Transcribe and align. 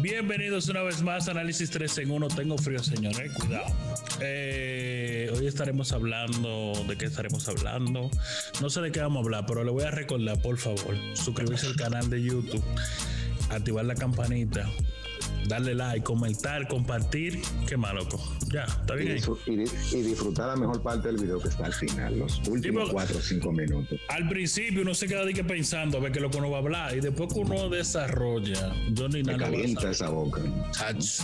Bienvenidos 0.00 0.68
una 0.68 0.82
vez 0.82 1.02
más 1.02 1.26
a 1.28 1.32
Análisis 1.32 1.70
3 1.70 1.98
en 1.98 2.10
1. 2.10 2.28
Tengo 2.28 2.58
frío, 2.58 2.78
señores. 2.78 3.32
Cuidado. 3.32 3.64
Eh, 4.20 5.32
hoy 5.34 5.46
estaremos 5.46 5.92
hablando. 5.92 6.72
¿De 6.86 6.96
qué 6.96 7.06
estaremos 7.06 7.48
hablando? 7.48 8.10
No 8.60 8.70
sé 8.70 8.80
de 8.80 8.92
qué 8.92 9.00
vamos 9.00 9.22
a 9.22 9.24
hablar, 9.24 9.46
pero 9.46 9.64
le 9.64 9.70
voy 9.70 9.84
a 9.84 9.90
recordar, 9.90 10.40
por 10.40 10.58
favor, 10.58 10.96
suscribirse 11.14 11.66
al 11.66 11.76
canal 11.76 12.08
de 12.10 12.22
YouTube, 12.22 12.64
activar 13.50 13.84
la 13.84 13.94
campanita, 13.94 14.70
darle 15.48 15.74
like, 15.74 16.02
comentar, 16.04 16.66
compartir. 16.68 17.40
Qué 17.66 17.76
más, 17.76 17.94
loco. 17.94 18.22
Ya, 18.52 18.64
está 18.64 18.94
bien. 18.94 19.08
Y, 19.08 19.10
ahí? 19.12 19.18
disfr- 19.20 19.38
y 19.46 19.56
di- 19.56 19.98
y 19.98 20.02
disfrutar 20.02 20.48
la 20.48 20.56
mejor 20.56 20.82
parte 20.82 21.08
del 21.08 21.16
video 21.16 21.40
que 21.40 21.48
está 21.48 21.66
al 21.66 21.72
final, 21.72 22.18
los 22.18 22.38
últimos 22.48 22.82
porque- 22.82 22.94
4 22.94 23.18
o 23.18 23.20
5 23.20 23.52
minutos. 23.52 24.00
Al 24.08 24.28
principio 24.28 24.82
uno 24.82 24.94
se 24.94 25.06
queda 25.08 25.24
de 25.24 25.34
que 25.34 25.44
pensando 25.44 25.98
a 25.98 26.00
ver 26.00 26.12
qué 26.12 26.18
es 26.18 26.22
lo 26.22 26.30
que 26.30 26.38
uno 26.38 26.50
va 26.50 26.58
a 26.58 26.60
hablar 26.60 26.96
y 26.96 27.00
después 27.00 27.32
que 27.32 27.40
uno 27.40 27.68
desarrolla, 27.68 28.72
yo 28.92 29.08
ni 29.08 29.22
Me 29.22 29.32
nada. 29.32 29.50
calienta 29.50 29.90
esa 29.90 30.08
boca. 30.08 30.40
Chach. 30.72 31.20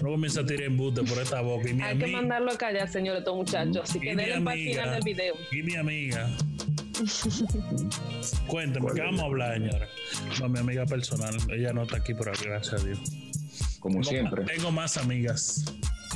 Uno 0.00 0.10
comienza 0.12 0.40
a 0.40 0.46
tirar 0.46 0.62
embute 0.64 1.02
por 1.02 1.18
esta 1.18 1.40
boca 1.42 1.68
y 1.68 1.74
mi 1.74 1.82
Hay 1.82 1.98
que 1.98 2.04
amiga. 2.04 2.18
mandarlo 2.20 2.50
a 2.52 2.56
callar, 2.58 2.88
señores, 2.90 3.20
estos 3.20 3.36
muchachos. 3.36 3.80
Así 3.82 4.00
que 4.00 4.14
denle 4.16 4.40
para 4.40 4.56
el 4.56 4.68
final 4.70 4.90
del 4.92 5.02
video. 5.02 5.34
Y 5.52 5.62
mi 5.62 5.76
amiga. 5.76 6.30
Cuéntame, 8.46 8.86
¿qué 8.94 9.00
vamos 9.00 9.20
a 9.20 9.24
hablar, 9.24 9.54
señora? 9.54 9.88
No, 10.40 10.48
mi 10.48 10.58
amiga 10.58 10.86
personal. 10.86 11.34
Ella 11.50 11.72
no 11.72 11.82
está 11.84 11.96
aquí, 11.98 12.12
pero 12.14 12.32
gracias 12.42 12.72
a 12.82 12.84
Dios. 12.84 12.98
Como 13.80 13.94
Tengo 14.00 14.04
siempre, 14.10 14.44
Tengo 14.44 14.70
más 14.70 14.96
amigas. 14.98 15.64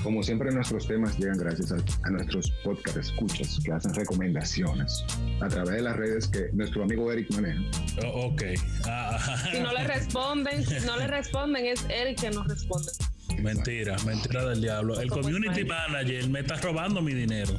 como 0.03 0.23
siempre 0.23 0.51
nuestros 0.53 0.87
temas 0.87 1.19
llegan 1.19 1.39
gracias 1.39 1.73
a, 1.73 1.77
a 2.07 2.11
nuestros 2.11 2.51
podcast 2.63 2.97
escuchas 2.99 3.59
que 3.65 3.73
hacen 3.73 3.95
recomendaciones 3.95 5.05
a 5.41 5.49
través 5.49 5.77
de 5.77 5.83
las 5.83 5.97
redes 5.97 6.29
que 6.29 6.51
nuestro 6.53 6.83
amigo 6.85 7.11
Eric 7.11 7.31
maneja. 7.35 7.61
Oh, 8.07 8.27
ok. 8.27 8.43
Ah, 8.87 9.19
Si 9.53 9.61
no 9.61 9.73
le 9.73 9.85
responden, 9.85 10.65
si 10.67 10.85
no 10.87 10.97
le 10.99 11.07
responden, 11.07 11.65
es 11.67 11.85
él 11.89 12.15
que 12.17 12.31
nos 12.31 12.47
responde. 12.47 12.93
mentira, 13.41 13.97
mentira 14.05 14.45
del 14.45 14.61
diablo. 14.61 15.01
El 15.01 15.09
¿Cómo 15.09 15.23
community 15.23 15.65
manager 15.65 16.29
me 16.29 16.41
está 16.41 16.57
robando 16.57 17.01
mi 17.01 17.15
dinero. 17.15 17.55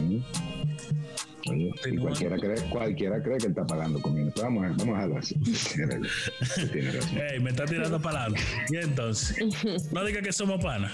Mm. 0.00 0.18
Y 1.46 1.96
cualquiera 1.98 2.36
cree, 2.38 2.56
cualquiera 2.70 3.22
cree 3.22 3.38
que 3.38 3.44
él 3.46 3.50
está 3.50 3.66
pagando 3.66 4.00
conmigo. 4.00 4.30
Vamos 4.40 4.64
a, 4.64 4.68
vamos 4.68 4.88
a 4.88 4.92
dejarlo 4.92 5.18
así. 5.18 5.34
Tiene 5.74 5.98
razón. 5.98 6.70
Tiene 6.72 6.90
razón. 6.92 7.18
Ey, 7.18 7.40
me 7.40 7.50
está 7.50 7.64
tirando 7.66 8.00
para 8.00 8.22
adelante. 8.24 8.42
Y 8.70 8.76
entonces, 8.76 9.36
no 9.92 10.04
diga 10.04 10.22
que 10.22 10.32
somos 10.32 10.62
panas. 10.62 10.92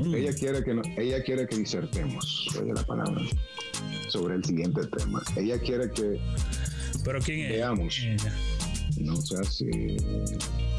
Mm. 0.00 0.14
Ella 0.14 0.32
quiere 0.34 0.64
que 0.64 0.74
no- 0.74 0.82
ella 0.96 1.22
quiere 1.22 1.46
que 1.46 1.56
disertemos, 1.56 2.46
oye 2.60 2.72
la 2.72 2.82
palabra, 2.84 3.20
sobre 4.08 4.36
el 4.36 4.44
siguiente 4.44 4.80
tema. 4.96 5.22
Ella 5.36 5.58
quiere 5.60 5.90
que 5.90 6.18
Pero 7.04 7.20
¿quién 7.20 7.40
es? 7.40 7.50
Veamos. 7.52 7.94
¿Quién 7.94 8.14
es 8.14 8.24
ella? 8.24 8.34
no 9.02 9.16
sea 9.16 9.40
así, 9.40 9.96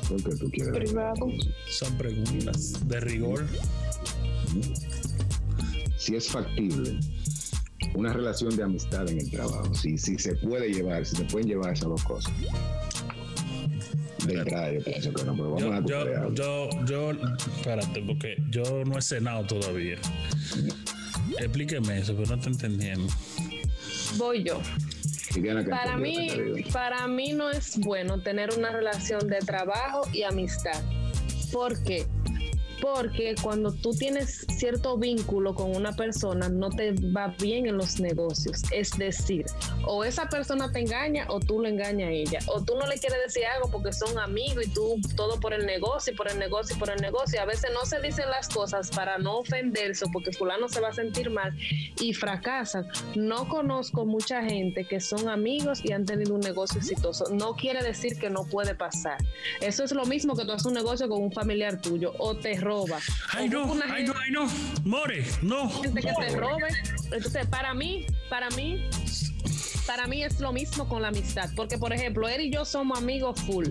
porque 0.09 0.35
tú 0.35 0.49
quieres. 0.51 0.73
Privado. 0.73 1.27
Son 1.67 1.97
preguntas 1.97 2.87
de 2.87 2.99
rigor. 2.99 3.45
Si 5.97 6.15
es 6.15 6.27
factible 6.27 6.99
una 7.93 8.13
relación 8.13 8.55
de 8.55 8.63
amistad 8.63 9.09
en 9.09 9.19
el 9.19 9.29
trabajo, 9.29 9.73
si, 9.73 9.97
si 9.97 10.17
se 10.17 10.35
puede 10.35 10.71
llevar, 10.71 11.05
si 11.05 11.15
se 11.15 11.25
pueden 11.25 11.47
llevar 11.47 11.73
esas 11.73 11.89
dos 11.89 12.03
cosas. 12.03 12.33
Yo 14.27 14.83
pienso 14.83 15.13
que 15.13 15.23
no, 15.23 15.35
pero 15.35 15.51
vamos 15.55 15.61
Yo, 15.61 15.73
a 15.73 16.05
yo, 16.05 16.33
yo, 16.33 16.69
yo, 16.85 17.11
espérate, 17.11 18.03
porque 18.03 18.37
yo 18.49 18.83
no 18.85 18.97
he 18.97 19.01
cenado 19.01 19.45
todavía. 19.45 19.97
Explíqueme 21.39 21.99
eso, 21.99 22.15
pero 22.15 22.35
no 22.35 22.41
te 22.41 22.49
entendiendo. 22.49 23.07
Voy 24.17 24.43
yo. 24.43 24.59
Para 25.69 25.97
mí, 25.97 26.27
para 26.73 27.07
mí 27.07 27.31
no 27.31 27.49
es 27.49 27.79
bueno 27.79 28.21
tener 28.21 28.49
una 28.57 28.71
relación 28.71 29.27
de 29.27 29.39
trabajo 29.39 30.01
y 30.11 30.23
amistad. 30.23 30.83
¿Por 31.51 31.81
qué? 31.83 32.05
Porque 32.81 33.35
cuando 33.41 33.71
tú 33.71 33.91
tienes 33.91 34.45
cierto 34.57 34.97
vínculo 34.97 35.53
con 35.53 35.75
una 35.75 35.93
persona, 35.93 36.49
no 36.49 36.69
te 36.69 36.93
va 37.15 37.35
bien 37.39 37.67
en 37.67 37.77
los 37.77 37.99
negocios. 37.99 38.63
Es 38.71 38.91
decir, 38.97 39.45
o 39.85 40.03
esa 40.03 40.27
persona 40.27 40.71
te 40.71 40.79
engaña 40.79 41.25
o 41.29 41.39
tú 41.39 41.61
le 41.61 41.69
engañas 41.69 42.09
a 42.09 42.11
ella. 42.11 42.39
O 42.47 42.61
tú 42.61 42.75
no 42.75 42.87
le 42.87 42.97
quieres 42.97 43.19
decir 43.25 43.45
algo 43.45 43.69
porque 43.69 43.93
son 43.93 44.17
amigos 44.17 44.65
y 44.65 44.69
tú 44.69 44.99
todo 45.15 45.39
por 45.39 45.53
el 45.53 45.65
negocio 45.65 46.13
y 46.13 46.15
por 46.15 46.29
el 46.29 46.39
negocio 46.39 46.75
y 46.75 46.79
por 46.79 46.89
el 46.89 47.01
negocio. 47.01 47.41
A 47.41 47.45
veces 47.45 47.71
no 47.73 47.85
se 47.85 48.01
dicen 48.01 48.29
las 48.29 48.49
cosas 48.49 48.89
para 48.89 49.17
no 49.17 49.39
ofenderse 49.39 50.05
porque 50.11 50.31
fulano 50.31 50.67
se 50.67 50.81
va 50.81 50.89
a 50.89 50.93
sentir 50.93 51.29
mal 51.29 51.55
y 51.99 52.13
fracasan. 52.13 52.87
No 53.15 53.47
conozco 53.47 54.05
mucha 54.05 54.43
gente 54.43 54.85
que 54.85 54.99
son 54.99 55.29
amigos 55.29 55.83
y 55.83 55.91
han 55.91 56.05
tenido 56.05 56.33
un 56.33 56.41
negocio 56.41 56.79
exitoso. 56.79 57.25
No 57.31 57.53
quiere 57.53 57.83
decir 57.83 58.17
que 58.17 58.29
no 58.29 58.45
puede 58.45 58.75
pasar. 58.75 59.17
Eso 59.59 59.83
es 59.83 59.91
lo 59.91 60.05
mismo 60.05 60.35
que 60.35 60.45
tú 60.45 60.51
haces 60.51 60.65
un 60.65 60.73
negocio 60.73 61.07
con 61.07 61.21
un 61.21 61.31
familiar 61.31 61.81
tuyo 61.81 62.13
o 62.17 62.35
te 62.35 62.55
roba. 62.71 62.99
Ay, 63.33 63.49
no, 63.49 63.63
ay, 63.93 64.03
no, 64.05 64.13
ay, 64.23 64.31
no. 64.31 64.47
More, 64.85 65.23
no. 65.41 65.69
gente 65.81 66.01
que 66.01 66.13
te 66.19 66.35
robe. 66.35 66.67
Entonces, 67.11 67.45
para 67.47 67.73
mí, 67.73 68.05
para 68.29 68.49
mí, 68.51 68.83
para 69.85 70.07
mí 70.07 70.23
es 70.23 70.39
lo 70.39 70.53
mismo 70.53 70.87
con 70.87 71.01
la 71.01 71.09
amistad. 71.09 71.49
Porque, 71.55 71.77
por 71.77 71.91
ejemplo, 71.93 72.27
él 72.29 72.41
y 72.41 72.51
yo 72.51 72.63
somos 72.65 72.97
amigos 72.97 73.39
full. 73.41 73.67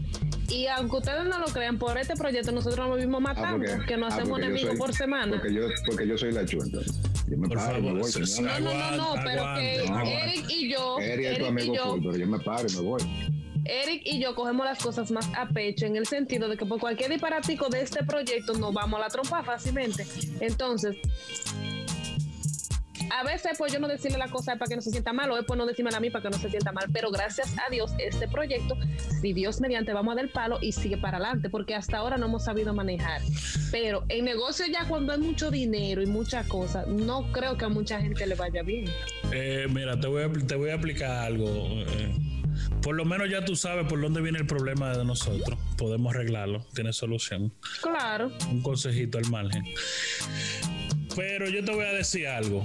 Y 0.49 0.67
aunque 0.67 0.97
ustedes 0.97 1.25
no 1.27 1.39
lo 1.39 1.47
crean, 1.47 1.79
por 1.79 1.97
este 1.97 2.15
proyecto 2.17 2.51
nosotros 2.53 2.89
nos 2.89 2.97
vivimos 2.97 3.21
Ah, 3.25 3.29
matando, 3.35 3.67
porque- 3.71 3.87
que 3.87 3.97
nos 3.97 4.13
ah, 4.13 4.17
hacemos 4.17 4.39
enemigos 4.41 4.71
soy- 4.71 4.79
por 4.79 4.93
semana. 4.95 5.33
Porque 5.37 5.55
yo, 5.55 5.63
porque 5.87 6.07
yo 6.09 6.19
soy 6.19 6.33
la 6.33 6.45
chulta. 6.45 6.79
Yo 7.29 7.37
me 7.39 7.47
Por 7.49 7.57
paro 7.59 7.81
me 7.81 7.93
voy. 7.93 8.11
No, 8.41 8.43
no, 8.43 8.61
no, 8.61 8.97
no, 8.97 9.05
Aguanta, 9.05 9.25
pero 9.25 9.43
que 9.55 9.81
aguanta. 9.87 10.11
Eric 10.25 10.45
y 10.51 10.73
yo, 10.73 10.99
Eric 10.99 11.27
es 11.27 11.39
tu 11.39 11.45
Eric 11.45 11.47
y 11.47 11.49
amigo 11.49 11.75
yo, 11.77 11.85
full, 11.93 12.01
pero 12.03 12.17
yo 12.17 12.27
me 12.27 12.39
paro 12.41 12.67
y 12.69 12.73
me 12.75 12.81
voy. 12.83 13.03
Eric 13.71 14.03
y 14.05 14.21
yo 14.21 14.35
cogemos 14.35 14.67
las 14.67 14.79
cosas 14.83 15.11
más 15.11 15.29
a 15.37 15.49
pecho 15.49 15.87
en 15.87 15.97
el 15.97 16.07
sentido 16.07 16.49
de 16.49 16.57
que 16.57 16.67
por 16.67 16.81
cualquier 16.81 17.11
disparatico 17.11 17.69
de 17.69 17.83
este 17.83 18.05
proyecto 18.05 18.55
nos 18.55 18.75
vamos 18.75 18.99
a 18.99 19.05
la 19.05 19.09
trompa 19.09 19.43
fácilmente. 19.45 20.05
Entonces, 20.41 20.97
a 23.13 23.25
veces 23.25 23.53
pues 23.59 23.73
yo 23.73 23.79
no 23.81 23.89
decirle 23.89 24.19
la 24.19 24.29
cosa 24.29 24.57
para 24.57 24.69
que 24.69 24.77
no 24.77 24.83
se 24.83 24.91
sienta 24.91 25.13
mal 25.13 25.31
o 25.31 25.39
es 25.39 25.45
por 25.45 25.57
no 25.57 25.67
decirme 25.67 25.91
a 25.95 26.01
mí 26.01 26.11
para 26.11 26.23
que 26.23 26.31
no 26.31 26.39
se 26.39 26.49
sienta 26.49 26.73
mal, 26.73 26.87
pero 26.93 27.11
gracias 27.11 27.55
a 27.67 27.71
Dios 27.71 27.93
este 27.99 28.29
proyecto, 28.29 28.77
si 29.21 29.33
Dios 29.33 29.61
mediante 29.61 29.93
vamos 29.93 30.13
a 30.13 30.17
dar 30.17 30.31
palo 30.31 30.59
y 30.61 30.73
sigue 30.73 30.97
para 30.97 31.19
adelante, 31.19 31.51
porque 31.51 31.75
hasta 31.75 31.99
ahora 31.99 32.17
no 32.19 32.27
hemos 32.27 32.45
sabido 32.45 32.73
manejar. 32.75 33.21
Pero 33.71 34.05
en 34.09 34.25
negocio 34.25 34.67
ya 34.67 34.87
cuando 34.89 35.13
hay 35.13 35.21
mucho 35.21 35.51
dinero 35.51 36.03
y 36.03 36.07
muchas 36.07 36.47
cosas, 36.47 36.87
no 36.87 37.31
creo 37.33 37.57
que 37.57 37.65
a 37.65 37.69
mucha 37.69 38.01
gente 38.01 38.27
le 38.27 38.35
vaya 38.35 38.63
bien. 38.63 38.87
Eh, 39.33 39.67
mira, 39.69 39.99
te 39.99 40.07
voy, 40.07 40.23
a, 40.25 40.33
te 40.33 40.55
voy 40.55 40.71
a 40.71 40.75
explicar 40.75 41.11
algo. 41.11 41.47
eh. 41.49 42.30
Por 42.83 42.95
lo 42.95 43.05
menos 43.05 43.29
ya 43.31 43.45
tú 43.45 43.57
sabes 43.57 43.87
por 43.87 44.01
dónde 44.01 44.21
viene 44.21 44.39
el 44.39 44.47
problema 44.47 44.97
de 44.97 45.05
nosotros. 45.05 45.59
Podemos 45.77 46.15
arreglarlo. 46.15 46.65
Tiene 46.75 46.93
solución. 46.93 47.53
Claro. 47.83 48.31
Un 48.51 48.63
consejito 48.63 49.19
al 49.19 49.29
margen. 49.31 49.65
Pero 51.17 51.49
yo 51.49 51.65
te 51.65 51.73
voy 51.75 51.85
a 51.85 51.93
decir 51.93 52.29
algo. 52.29 52.65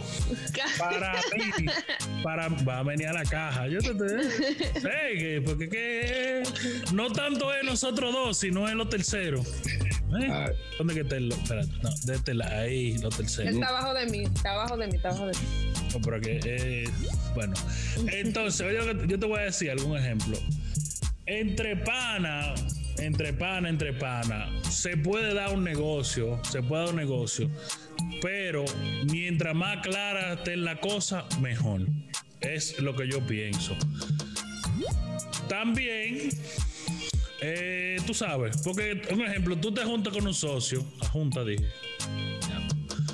Para 0.78 1.14
mí, 1.60 1.66
para, 2.24 2.48
va 2.48 2.80
a 2.80 2.84
venir 2.84 3.08
a 3.08 3.14
la 3.14 3.24
caja. 3.24 3.68
Yo 3.68 3.80
te, 3.80 3.92
te 3.94 4.80
que- 4.82 5.42
porque 5.44 5.68
que 5.70 6.44
no 6.94 7.12
tanto 7.12 7.54
es 7.54 7.64
nosotros 7.64 8.14
dos, 8.14 8.38
sino 8.38 8.68
es 8.70 8.76
lo 8.76 8.88
tercero. 8.88 9.42
¿Eh? 10.22 10.56
¿Dónde 10.78 10.94
que 10.94 11.02
está 11.02 11.18
el 11.18 11.30
lo- 11.30 11.36
espérate, 11.36 11.72
no, 11.82 11.90
de 12.06 12.16
este 12.16 12.34
lado, 12.36 12.56
ahí, 12.62 12.98
lo 13.00 13.10
tercero. 13.10 13.50
Está 13.50 13.68
abajo 13.70 13.94
de 13.96 14.06
mí, 14.06 14.24
está 14.24 14.52
abajo 14.52 14.78
de 14.78 14.88
mí, 14.88 14.96
está 14.96 15.10
abajo 15.10 15.26
de 15.26 15.32
mí. 15.34 15.74
Pero 16.04 16.22
que, 16.22 16.40
eh, 16.44 16.90
bueno. 17.34 17.54
Entonces, 18.12 18.62
oye, 18.62 19.08
yo 19.08 19.20
te 19.20 19.26
voy 19.26 19.40
a 19.40 19.44
decir 19.44 19.72
algún 19.72 19.98
ejemplo. 19.98 20.38
Entre 21.26 21.76
pana, 21.78 22.54
entre 23.00 23.34
pana, 23.34 23.70
entre 23.70 23.94
pana, 23.94 24.50
se 24.70 24.96
puede 24.98 25.34
dar 25.34 25.54
un 25.54 25.64
negocio, 25.64 26.40
se 26.50 26.62
puede 26.62 26.84
dar 26.84 26.94
un 26.94 27.00
negocio, 27.00 27.50
pero 28.22 28.64
mientras 29.12 29.56
más 29.56 29.82
clara 29.82 30.34
esté 30.34 30.56
la 30.56 30.80
cosa, 30.80 31.26
mejor. 31.42 31.82
Es 32.42 32.80
lo 32.80 32.96
que 32.96 33.10
yo 33.10 33.26
pienso. 33.26 33.76
También, 35.50 36.30
eh, 37.42 37.98
tú 38.06 38.14
sabes, 38.14 38.58
porque 38.64 39.02
un 39.12 39.22
ejemplo, 39.22 39.58
tú 39.58 39.74
te 39.74 39.84
juntas 39.84 40.14
con 40.14 40.28
un 40.28 40.34
socio, 40.34 40.86
junta 41.12 41.44
dije, 41.44 41.66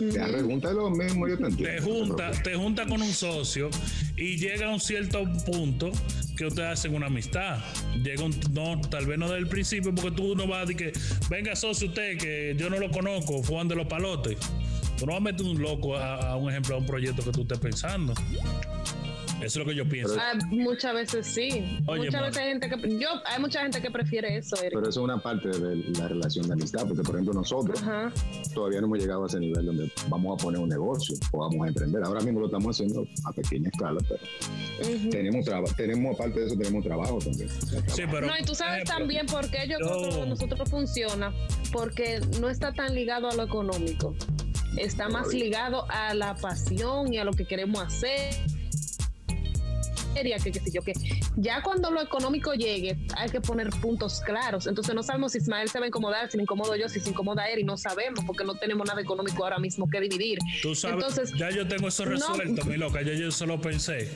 Ya, 0.10 0.28
pregunta 0.28 0.74
lo 0.74 0.90
mismo, 0.90 1.28
yo 1.28 1.38
te 1.38 1.46
entiendo. 1.46 1.76
te 1.76 1.82
junta, 1.82 2.32
te 2.32 2.56
junta 2.56 2.86
con 2.88 3.02
un 3.02 3.12
socio 3.14 3.70
y 4.18 4.38
llega 4.38 4.68
a 4.68 4.70
un 4.70 4.80
cierto 4.80 5.24
punto 5.46 5.92
que 6.36 6.46
ustedes 6.48 6.70
hacen 6.70 6.96
una 6.96 7.08
amistad. 7.08 7.60
Llega 8.04 8.24
un, 8.24 8.36
no, 8.52 8.82
tal 8.82 9.06
vez 9.06 9.20
no 9.20 9.30
del 9.30 9.48
principio, 9.48 9.94
porque 9.94 10.12
tú 10.12 10.36
no 10.36 10.48
vas 10.48 10.64
a 10.64 10.66
decir 10.66 10.78
que 10.78 11.00
venga 11.30 11.56
socio 11.56 11.90
usted, 11.90 12.18
que 12.18 12.56
yo 12.58 12.70
no 12.70 12.80
lo 12.80 12.90
conozco, 12.90 13.44
Juan 13.44 13.68
de 13.68 13.76
los 13.76 13.88
Palotes. 13.88 14.38
Tú 14.98 15.06
no 15.06 15.14
vas 15.14 15.22
a 15.22 15.24
meter 15.24 15.46
un 15.46 15.62
loco 15.62 15.96
a, 15.96 16.32
a 16.32 16.36
un 16.36 16.50
ejemplo, 16.50 16.76
a 16.76 16.78
un 16.80 16.86
proyecto 16.86 17.24
que 17.24 17.32
tú 17.32 17.42
estés 17.42 17.60
pensando. 17.60 18.14
Eso 19.46 19.60
es 19.60 19.66
lo 19.66 19.66
que 19.72 19.76
yo 19.76 19.88
pienso. 19.88 20.16
Ah, 20.20 20.34
muchas 20.50 20.94
veces 20.94 21.28
sí. 21.28 21.80
Oye, 21.88 22.06
muchas 22.06 22.22
veces 22.22 22.38
hay 22.38 22.48
gente 22.50 22.70
que 22.70 23.00
yo 23.00 23.10
hay 23.26 23.40
mucha 23.42 23.62
gente 23.62 23.82
que 23.82 23.92
prefiere 23.92 24.38
eso, 24.38 24.56
Eric. 24.58 24.72
Pero 24.74 24.82
eso 24.90 25.00
es 25.02 25.04
una 25.04 25.18
parte 25.22 25.50
de 25.50 25.76
la 25.98 26.08
relación 26.08 26.48
de 26.48 26.54
amistad, 26.54 26.88
porque 26.88 27.04
por 27.04 27.16
ejemplo 27.16 27.34
nosotros 27.34 27.82
Ajá. 27.82 28.12
todavía 28.54 28.80
no 28.82 28.88
hemos 28.88 29.00
llegado 29.00 29.24
a 29.24 29.28
ese 29.28 29.40
nivel 29.40 29.66
donde 29.66 29.92
vamos 30.10 30.40
a 30.40 30.44
poner 30.44 30.62
un 30.62 30.70
negocio 30.70 31.16
o 31.32 31.40
vamos 31.40 31.66
a 31.66 31.68
emprender. 31.70 32.04
Ahora 32.04 32.22
mismo 32.22 32.40
lo 32.40 32.46
estamos 32.48 32.76
haciendo 32.76 33.06
a 33.26 33.32
pequeña 33.34 33.70
escala, 33.70 34.00
pero 34.08 34.22
tenemos 35.10 35.46
trabajo, 35.46 35.74
tenemos 35.76 36.16
aparte 36.16 36.40
de 36.40 36.46
eso 36.48 36.56
tenemos 36.58 36.84
trabajo 36.84 37.20
también. 37.20 37.50
O 37.50 37.66
sea, 37.66 37.82
Sí, 37.90 38.04
pero. 38.10 38.28
no, 38.28 38.34
y 38.40 38.44
tú 38.44 38.56
sabes 38.56 38.74
ejemplo, 38.84 38.96
también 38.98 39.26
por 39.28 39.50
qué 39.50 39.68
yo 39.68 39.78
creo 39.78 39.98
que 40.04 40.12
yo- 40.12 40.20
con 40.20 40.30
nosotros 40.30 40.70
funciona, 40.70 41.34
porque 41.72 42.20
no 42.40 42.50
está 42.50 42.74
tan 42.74 42.94
ligado 42.96 43.30
a 43.30 43.34
lo 43.36 43.44
económico, 43.44 44.16
está 44.78 45.10
más 45.10 45.34
ligado 45.34 45.86
a 45.90 46.14
la 46.14 46.36
pasión 46.36 47.14
y 47.14 47.18
a 47.18 47.24
lo 47.24 47.32
que 47.34 47.46
queremos 47.46 47.82
hacer. 47.82 48.34
Y 50.16 50.34
a 50.34 50.38
Que, 50.38 50.52
qué 50.52 50.60
sé 50.60 50.72
yo, 50.72 50.82
que 50.82 50.94
ya 51.38 51.62
cuando 51.64 51.90
lo 51.92 52.02
económico 52.02 52.54
llegue 52.54 52.98
hay 53.18 53.30
que 53.30 53.42
poner 53.42 53.70
puntos 53.70 54.22
claros. 54.26 54.68
Entonces 54.68 54.94
no 54.94 55.04
sabemos 55.04 55.32
si 55.32 55.38
Ismael 55.40 55.70
se 55.70 55.80
va 55.80 55.86
a 55.86 55.88
incomodar, 55.88 56.30
si 56.30 56.38
me 56.38 56.44
incomodo 56.44 56.76
yo, 56.76 56.90
si 56.90 57.00
se 57.00 57.10
incomoda 57.10 57.50
él 57.50 57.60
y 57.60 57.64
no 57.64 57.78
sabemos 57.78 58.24
porque 58.26 58.44
no 58.44 58.56
tenemos 58.56 58.88
nada 58.88 59.02
económico 59.02 59.44
ahora 59.44 59.60
mismo 59.60 59.90
que 59.90 60.00
dividir. 60.02 60.40
Tú 60.62 60.76
sabes, 60.76 60.96
Entonces, 61.06 61.34
ya 61.38 61.50
yo 61.50 61.68
tengo 61.68 61.88
eso 61.88 62.06
no- 62.06 62.12
resuelto, 62.12 62.66
mi 62.66 62.78
loca. 62.78 63.02
Ya 63.02 63.14
yo 63.14 63.32
solo 63.32 63.60
pensé. 63.62 64.10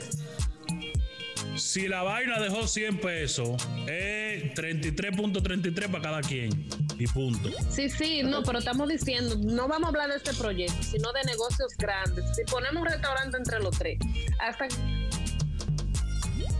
Si 1.56 1.88
la 1.88 2.04
vaina 2.04 2.38
dejó 2.40 2.68
100 2.68 3.00
pesos, 3.00 3.50
es 3.88 4.54
33.33 4.56 5.88
para 5.90 6.02
cada 6.04 6.22
quien. 6.22 6.68
Y 7.00 7.08
punto. 7.08 7.50
Sí, 7.70 7.90
sí, 7.90 8.24
no, 8.24 8.44
pero 8.44 8.60
estamos 8.60 8.90
diciendo, 8.90 9.36
no 9.40 9.68
vamos 9.68 9.86
a 9.86 9.90
hablar 9.90 10.10
de 10.10 10.18
este 10.18 10.34
proyecto, 10.34 10.82
sino 10.84 11.14
de 11.14 11.24
negocios 11.24 11.74
grandes. 11.78 12.26
Si 12.36 12.44
ponemos 12.44 12.82
un 12.84 12.88
restaurante 12.90 13.38
entre 13.38 13.60
los 13.60 13.78
tres, 13.78 14.00
hasta 14.40 14.68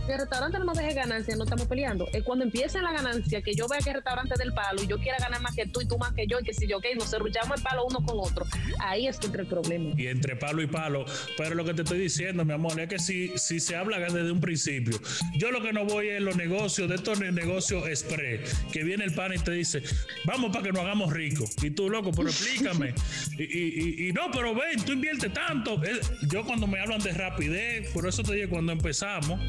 que 0.06 0.12
el 0.12 0.18
restaurante 0.20 0.58
no 0.58 0.64
nos 0.64 0.78
deje 0.78 0.94
ganancia, 0.94 1.36
no 1.36 1.44
estamos 1.44 1.66
peleando. 1.66 2.08
Es 2.12 2.22
cuando 2.22 2.44
empiece 2.44 2.80
la 2.80 2.92
ganancia, 2.92 3.42
que 3.42 3.54
yo 3.54 3.66
vea 3.68 3.80
que 3.80 3.90
el 3.90 3.96
restaurante 3.96 4.34
es 4.34 4.38
del 4.38 4.52
palo 4.52 4.82
y 4.82 4.86
yo 4.86 4.98
quiera 4.98 5.18
ganar 5.18 5.40
más 5.42 5.54
que 5.54 5.66
tú 5.66 5.80
y 5.82 5.86
tú 5.88 5.98
más 5.98 6.12
que 6.14 6.26
yo, 6.26 6.38
y 6.40 6.44
que 6.44 6.54
si 6.54 6.66
yo, 6.66 6.78
ok, 6.78 6.84
nos 6.96 7.10
cerruchamos 7.10 7.58
el 7.58 7.62
palo 7.62 7.84
uno 7.86 8.00
con 8.04 8.16
otro. 8.18 8.46
Ahí 8.80 9.06
es 9.06 9.18
que 9.18 9.26
entra 9.26 9.42
el 9.42 9.48
problema. 9.48 9.92
Y 9.96 10.06
entre 10.06 10.36
palo 10.36 10.62
y 10.62 10.66
palo. 10.66 11.04
Pero 11.36 11.54
lo 11.54 11.64
que 11.64 11.74
te 11.74 11.82
estoy 11.82 11.98
diciendo, 11.98 12.44
mi 12.44 12.52
amor, 12.52 12.78
es 12.80 12.88
que 12.88 12.98
si, 12.98 13.32
si 13.36 13.60
se 13.60 13.76
habla 13.76 13.98
desde 13.98 14.30
un 14.30 14.40
principio, 14.40 14.98
yo 15.36 15.50
lo 15.50 15.60
que 15.62 15.72
no 15.72 15.84
voy 15.84 16.08
es 16.08 16.20
los 16.22 16.36
negocios, 16.36 16.88
de 16.88 16.94
estos 16.96 17.18
ne- 17.20 17.32
negocios 17.32 17.86
express, 17.88 18.54
que 18.72 18.84
viene 18.84 19.04
el 19.04 19.12
pan 19.14 19.32
y 19.34 19.38
te 19.38 19.50
dice, 19.52 19.82
vamos 20.24 20.50
para 20.52 20.64
que 20.64 20.72
nos 20.72 20.82
hagamos 20.82 21.12
ricos. 21.12 21.50
Y 21.62 21.70
tú, 21.70 21.90
loco, 21.90 22.10
pero 22.12 22.28
explícame. 22.28 22.94
y, 23.38 23.42
y- 23.42 24.04
y- 24.04 24.08
y 24.08 24.12
no, 24.12 24.30
pero 24.32 24.54
ven, 24.54 24.82
tú 24.84 24.92
inviertes 24.92 25.32
tanto. 25.32 25.80
Yo 26.28 26.44
cuando 26.44 26.66
me 26.66 26.80
hablan 26.80 27.00
de 27.00 27.12
rapidez, 27.12 27.90
por 27.92 28.06
eso 28.06 28.22
te 28.22 28.34
dije 28.34 28.48
cuando 28.48 28.72
empezamos, 28.72 29.40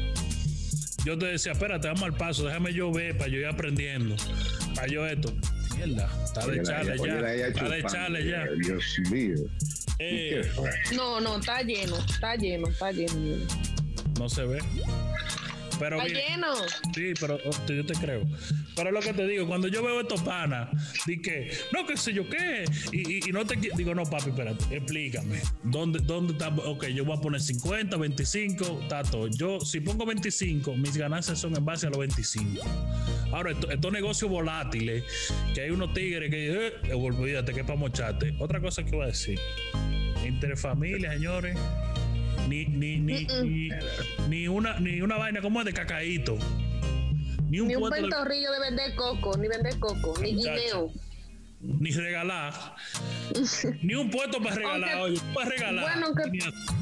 yo 1.04 1.16
te 1.18 1.26
decía, 1.26 1.52
espérate, 1.52 1.88
vamos 1.88 2.02
al 2.02 2.16
paso, 2.16 2.44
déjame 2.44 2.72
yo 2.72 2.92
ver 2.92 3.16
para 3.16 3.30
yo 3.30 3.38
ir 3.38 3.46
aprendiendo. 3.46 4.16
Para 4.74 4.88
yo 4.88 5.06
esto. 5.06 5.32
Mierda, 5.76 6.10
está 6.24 6.46
de 6.46 6.62
chale 6.62 6.96
ya. 6.98 7.46
Está 7.46 7.68
de 7.68 7.76
chupando, 7.82 7.88
chale 7.88 8.28
ya. 8.28 8.44
Dios 8.62 8.98
mío. 9.10 9.36
Eh. 10.00 10.42
No, 10.94 11.20
no, 11.20 11.38
está 11.38 11.62
lleno, 11.62 11.96
está 11.98 12.36
lleno, 12.36 12.68
está 12.68 12.92
lleno. 12.92 13.46
no 14.18 14.28
se 14.28 14.44
ve. 14.44 14.58
Pero 15.78 16.04
lleno. 16.06 16.54
sí, 16.94 17.12
pero 17.20 17.38
oh, 17.44 17.66
yo 17.72 17.86
te 17.86 17.94
creo. 17.94 18.22
Pero 18.74 18.90
lo 18.90 19.00
que 19.00 19.12
te 19.12 19.26
digo, 19.26 19.46
cuando 19.46 19.68
yo 19.68 19.82
veo 19.82 20.00
estos 20.00 20.22
panas, 20.22 20.68
di 21.06 21.20
que, 21.20 21.50
no, 21.72 21.86
qué 21.86 21.96
sé 21.96 22.12
yo 22.12 22.28
qué, 22.28 22.64
y, 22.92 23.12
y- 23.18 23.20
y 23.28 23.32
no 23.32 23.44
te 23.46 23.56
digo, 23.56 23.94
no, 23.94 24.04
papi, 24.04 24.30
espérate, 24.30 24.76
explícame. 24.76 25.40
¿Dónde, 25.64 25.98
¿Dónde 26.00 26.32
está? 26.32 26.48
Ok, 26.48 26.86
yo 26.88 27.04
voy 27.04 27.16
a 27.16 27.20
poner 27.20 27.40
50, 27.40 27.96
25, 27.96 28.80
está 28.82 29.02
todo. 29.02 29.28
Yo, 29.28 29.60
si 29.60 29.80
pongo 29.80 30.04
25, 30.06 30.76
mis 30.76 30.96
ganancias 30.96 31.38
son 31.38 31.56
en 31.56 31.64
base 31.64 31.86
a 31.86 31.90
los 31.90 31.98
25. 31.98 32.62
Ahora, 33.32 33.50
esto- 33.52 33.70
estos 33.70 33.92
negocios 33.92 34.30
volátiles, 34.30 35.04
que 35.54 35.62
hay 35.62 35.70
unos 35.70 35.92
tigres 35.94 36.30
que, 36.30 36.68
eh, 36.84 36.92
olvídate 36.94 37.52
que 37.52 37.60
es 37.60 37.66
para 37.66 37.78
mocharte. 37.78 38.34
Otra 38.38 38.60
cosa 38.60 38.84
que 38.84 38.90
voy 38.92 39.04
a 39.04 39.08
decir, 39.08 39.38
entre 40.24 40.56
familias, 40.56 41.14
señores, 41.14 41.56
ni, 42.48 42.64
ni, 42.66 42.96
ni, 42.98 43.24
ni, 43.42 43.68
ni 44.28 44.48
una, 44.48 44.78
ni 44.80 45.00
una 45.02 45.16
vaina 45.16 45.40
como 45.40 45.60
es 45.60 45.66
de 45.66 45.72
cacaíto. 45.72 46.36
Ni 47.48 47.60
un, 47.60 47.68
Ni 47.68 47.76
un 47.76 47.80
puesto 47.88 48.24
de- 48.24 48.60
vender 48.60 48.94
coco, 48.94 49.36
ni 49.38 49.48
vender 49.48 49.78
coco, 49.78 50.14
ni 50.20 50.34
guineo. 50.34 50.90
ni 51.60 51.90
regalar. 51.90 52.52
ni 53.82 53.94
un 53.94 54.10
puesto 54.10 54.42
para 54.42 54.54
regalar. 54.56 54.90
Aunque- 54.98 55.20
Oye, 55.20 55.34
para 55.34 55.50
regalar. 55.50 55.84
Bueno, 55.84 56.06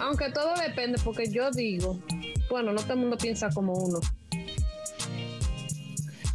aunque, 0.00 0.30
todo 0.30 0.54
depende, 0.60 0.98
porque 1.04 1.30
yo 1.30 1.50
digo, 1.50 2.02
bueno, 2.50 2.72
no 2.72 2.80
todo 2.82 2.94
el 2.94 2.98
mundo 3.00 3.16
piensa 3.16 3.48
como 3.50 3.74
uno. 3.74 4.00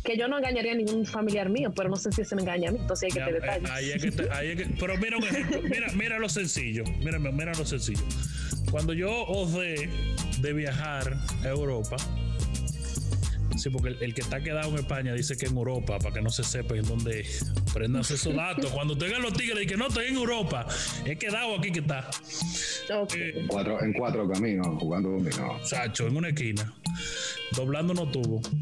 Que 0.03 0.17
yo 0.17 0.27
no 0.27 0.37
engañaría 0.37 0.71
a 0.71 0.75
ningún 0.75 1.05
familiar 1.05 1.49
mío, 1.49 1.71
pero 1.75 1.87
no 1.89 1.95
sé 1.95 2.11
si 2.11 2.25
se 2.25 2.35
me 2.35 2.41
engaña 2.41 2.69
a 2.69 2.71
mí, 2.71 2.79
entonces 2.79 3.03
hay 3.13 3.19
que 3.19 3.23
te 3.31 3.37
eh, 3.37 3.39
detalles. 3.39 3.69
ahí 3.69 3.91
es 3.91 4.01
que 4.15 4.29
ahí 4.31 4.47
es 4.49 4.57
que- 4.57 4.75
pero 4.79 4.97
mira 4.97 5.17
un 5.17 5.23
ejemplo, 5.23 5.61
mira, 5.61 5.87
mira 5.93 6.19
lo 6.19 6.27
sencillo, 6.27 6.83
mira, 7.03 7.19
mira 7.19 7.53
lo 7.53 7.65
sencillo. 7.65 8.01
Cuando 8.71 8.93
yo 8.93 9.25
osé 9.25 9.89
de 10.39 10.53
viajar 10.53 11.17
a 11.43 11.47
Europa, 11.47 11.97
sí, 13.57 13.69
porque 13.69 13.89
el, 13.89 13.97
el 14.01 14.13
que 14.13 14.21
está 14.21 14.41
quedado 14.41 14.69
en 14.71 14.77
España 14.77 15.13
dice 15.13 15.35
que 15.37 15.45
en 15.47 15.57
Europa, 15.57 15.99
para 15.99 16.13
que 16.15 16.21
no 16.21 16.29
se 16.29 16.43
sepa 16.43 16.75
en 16.75 16.83
dónde 16.85 17.25
prendan 17.73 18.01
esos 18.01 18.33
datos. 18.35 18.71
Cuando 18.71 18.97
tengan 18.97 19.21
los 19.21 19.33
tigres 19.33 19.63
y 19.63 19.67
que 19.67 19.77
no 19.77 19.87
estoy 19.87 20.07
en 20.07 20.15
Europa, 20.15 20.65
he 21.05 21.17
quedado 21.17 21.57
aquí 21.57 21.71
que 21.71 21.79
está, 21.81 22.09
Ok. 22.95 23.13
eh, 23.15 23.33
En 23.41 23.47
cuatro, 23.47 23.83
en 23.83 23.93
cuatro 23.93 24.29
caminos, 24.29 24.67
jugando 24.79 25.09
dominó. 25.09 25.59
Sacho, 25.65 26.07
en 26.07 26.15
una 26.15 26.29
esquina, 26.29 26.73
doblando 27.55 27.93
unos 27.93 28.11
tubos. 28.11 28.49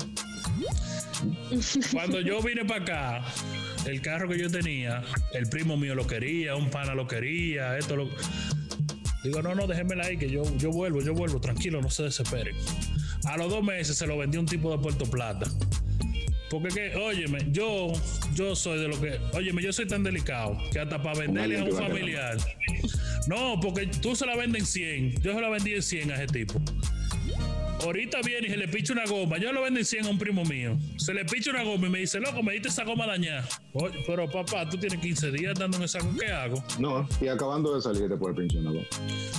Cuando 1.92 2.22
yo 2.22 2.42
vine 2.42 2.64
para 2.66 2.82
acá, 2.82 3.26
el 3.86 4.02
carro 4.02 4.30
que 4.30 4.40
yo 4.40 4.50
tenía, 4.50 5.04
el 5.34 5.48
primo 5.50 5.78
mío 5.78 5.94
lo 5.96 6.08
quería, 6.08 6.56
un 6.56 6.70
pana 6.70 6.96
lo 6.96 7.08
quería, 7.08 7.78
esto 7.78 7.96
lo. 7.96 8.10
Digo, 9.24 9.42
no, 9.42 9.54
no, 9.54 9.68
déjenmela 9.68 10.06
ahí, 10.06 10.18
que 10.18 10.30
yo, 10.30 10.44
yo 10.58 10.72
vuelvo, 10.72 11.02
yo 11.02 11.14
vuelvo, 11.14 11.42
tranquilo, 11.42 11.82
no 11.82 11.90
se 11.90 12.04
desesperen. 12.04 12.56
A 13.26 13.38
los 13.38 13.50
dos 13.50 13.64
meses 13.64 13.98
se 13.98 14.08
lo 14.08 14.18
vendí 14.18 14.38
a 14.38 14.40
un 14.40 14.46
tipo 14.46 14.72
de 14.72 14.82
Puerto 14.82 15.06
Plata. 15.06 15.46
Porque 16.50 16.70
que, 16.70 16.96
óyeme, 16.96 17.40
yo, 17.52 17.92
yo 18.34 18.56
soy 18.56 18.80
de 18.80 18.88
lo 18.88 19.00
que, 19.00 19.20
óyeme, 19.34 19.62
yo 19.62 19.72
soy 19.72 19.88
tan 19.88 20.04
delicado 20.04 20.58
que 20.72 20.80
hasta 20.80 21.02
para 21.02 21.20
venderle 21.20 21.60
a 21.60 21.64
un 21.64 21.72
familiar. 21.72 22.38
No, 23.28 23.60
porque 23.60 23.86
tú 23.86 24.16
se 24.16 24.26
la 24.26 24.36
vendes 24.36 24.62
en 24.62 25.12
100, 25.12 25.22
yo 25.22 25.34
se 25.34 25.42
la 25.42 25.50
vendí 25.50 25.74
en 25.74 25.84
100 25.84 26.12
a 26.12 26.16
ese 26.16 26.28
tipo. 26.28 26.60
Ahorita 27.82 28.20
viene 28.22 28.48
y 28.48 28.50
se 28.52 28.58
le 28.58 28.68
picha 28.68 28.94
una 28.94 29.06
goma. 29.06 29.38
Yo 29.38 29.52
lo 29.54 29.62
vendo 29.62 29.80
en 29.80 29.86
100 29.86 30.06
a 30.06 30.10
un 30.10 30.18
primo 30.20 30.44
mío. 30.44 30.78
Se 30.98 31.14
le 31.14 31.24
picha 31.26 31.52
una 31.52 31.64
goma 31.64 31.88
y 31.88 31.90
me 31.90 32.00
dice, 32.00 32.20
loco, 32.20 32.44
me 32.44 32.54
diste 32.54 32.68
esa 32.68 32.84
goma 32.84 33.08
dañada. 33.08 33.48
Oye, 33.74 34.04
pero 34.06 34.30
papá, 34.30 34.68
tú 34.70 34.78
tienes 34.78 35.00
15 35.00 35.32
días 35.32 35.58
dando 35.58 35.78
en 35.78 35.84
esa 35.84 36.00
goma. 36.00 36.18
¿Qué 36.20 36.28
hago? 36.32 36.64
No, 36.78 37.08
y 37.22 37.28
acabando 37.28 37.74
de 37.76 37.82
salir 37.82 38.10
después 38.10 38.36
del 38.36 38.46
pensionado. 38.48 38.82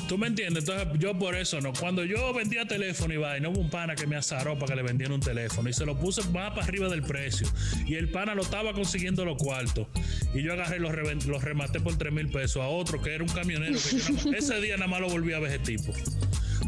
¿Tú 0.09 0.17
me 0.17 0.27
entiendes? 0.27 0.67
Entonces, 0.69 0.89
yo 0.99 1.19
por 1.19 1.35
eso 1.37 1.61
no. 1.61 1.73
Cuando 1.79 2.05
yo 2.05 2.33
vendía 2.33 2.65
teléfono 2.65 3.13
y 3.13 3.19
vaina, 3.19 3.49
hubo 3.51 3.61
un 3.61 3.71
pana 3.71 3.95
que 3.95 4.07
me 4.07 4.17
azaró 4.17 4.55
para 4.59 4.69
que 4.73 4.77
le 4.77 4.83
vendieran 4.83 5.15
un 5.15 5.21
teléfono 5.21 5.69
y 5.69 5.73
se 5.73 5.85
lo 5.85 5.99
puse 5.99 6.23
más 6.31 6.51
para 6.51 6.65
arriba 6.65 6.89
del 6.89 7.03
precio. 7.03 7.47
Y 7.87 7.95
el 7.97 8.09
pana 8.11 8.35
lo 8.35 8.43
estaba 8.43 8.73
consiguiendo 8.73 9.25
los 9.25 9.37
cuartos. 9.37 9.87
Y 10.35 10.43
yo 10.43 10.55
agarré 10.55 10.77
y 10.77 10.81
los, 10.81 10.93
los 11.27 11.45
rematé 11.45 11.81
por 11.81 11.97
3 11.97 12.13
mil 12.13 12.29
pesos 12.31 12.63
a 12.63 12.69
otro 12.69 13.01
que 13.03 13.15
era 13.15 13.23
un 13.23 13.31
camionero. 13.31 13.79
Que 13.79 13.99
yo 13.99 14.13
nada 14.15 14.25
más- 14.25 14.35
ese 14.35 14.61
día 14.61 14.77
nada 14.77 14.89
más 14.89 15.01
lo 15.01 15.09
volví 15.11 15.33
a 15.35 15.39
ver 15.41 15.51
ese 15.51 15.59
tipo. 15.61 15.93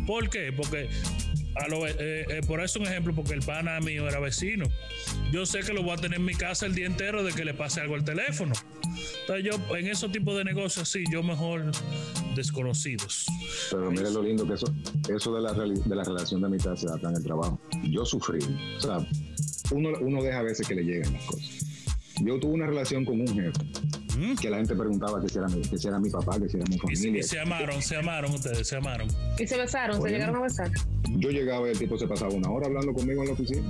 ¿Por 0.07 0.29
qué? 0.31 0.53
Porque 0.53 0.89
a 1.55 1.69
lo- 1.69 1.87
eh, 1.87 1.95
eh, 1.99 2.41
por 2.47 2.63
eso 2.63 2.79
un 2.81 2.87
ejemplo, 2.87 3.15
porque 3.15 3.35
el 3.35 3.41
pana 3.43 3.79
mío 3.81 4.09
era 4.09 4.21
vecino. 4.21 4.65
Yo 5.33 5.47
sé 5.47 5.61
que 5.61 5.73
lo 5.73 5.83
voy 5.83 5.93
a 5.93 5.97
tener 5.97 6.19
en 6.19 6.25
mi 6.25 6.35
casa 6.35 6.67
el 6.67 6.75
día 6.75 6.87
entero 6.87 7.23
de 7.23 7.33
que 7.33 7.45
le 7.45 7.55
pase 7.55 7.81
algo 7.81 7.95
al 7.95 8.05
teléfono. 8.05 8.53
Entonces 9.21 9.45
yo 9.45 9.77
en 9.77 9.87
esos 9.87 10.11
tipos 10.13 10.37
de 10.37 10.45
negocios 10.45 10.89
sí, 10.89 11.05
yo 11.11 11.23
mejor 11.23 11.71
desconocidos. 12.35 13.27
Pero 13.71 13.91
mire 13.91 14.11
lo 14.11 14.23
lindo 14.23 14.47
que 14.47 14.55
eso, 14.55 14.67
eso 15.15 15.35
de 15.35 15.41
la, 15.43 16.05
relación 16.05 16.41
de 16.41 16.47
amistad 16.47 16.77
se 16.77 16.87
da 16.87 16.97
acá 16.97 17.09
en 17.11 17.17
el 17.17 17.23
trabajo. 17.23 17.61
Yo 17.85 18.05
sufrí. 18.05 18.39
O 18.77 18.81
sea, 18.81 19.07
uno 19.71 20.23
deja 20.23 20.39
a 20.41 20.43
veces 20.43 20.67
que 20.67 20.75
le 20.75 20.83
lleguen 20.83 21.13
las 21.13 21.25
cosas. 21.25 21.49
Yo 22.21 22.39
tuve 22.39 22.53
una 22.53 22.67
relación 22.67 23.05
con 23.05 23.21
un 23.21 23.29
jefe 23.29 23.51
¿Mm? 24.19 24.35
que 24.37 24.51
la 24.51 24.59
gente 24.59 24.75
preguntaba 24.75 25.21
que 25.23 25.29
si 25.29 25.39
era 25.39 25.49
mi, 25.49 25.63
que 25.63 25.79
si 25.79 25.89
era 25.89 25.99
mi 25.99 26.11
papá, 26.11 26.39
que 26.39 26.49
si 26.49 26.57
era 26.57 26.67
mi 26.69 26.77
Y, 26.77 26.79
se- 26.97 27.03
familia. 27.05 27.21
y 27.21 27.23
se 27.23 27.41
amaron, 27.41 27.83
se 27.83 27.97
amaron 27.97 28.33
ustedes, 28.33 28.67
se 28.69 28.77
amaron. 28.77 29.09
Y 29.39 29.47
se 29.47 29.57
besaron, 29.57 30.03
se 30.03 30.09
llegaron 30.11 30.37
a 30.37 30.41
besar. 30.43 30.71
Yo 31.09 31.31
llegaba 31.31 31.67
y 31.69 31.73
el 31.73 31.79
tipo 31.79 31.97
se 31.99 32.07
pasaba 32.07 32.33
una 32.33 32.51
hora 32.51 32.67
hablando 32.67 32.93
conmigo 32.93 33.23
en 33.23 33.29
la 33.29 33.35
oficina. 33.35 33.63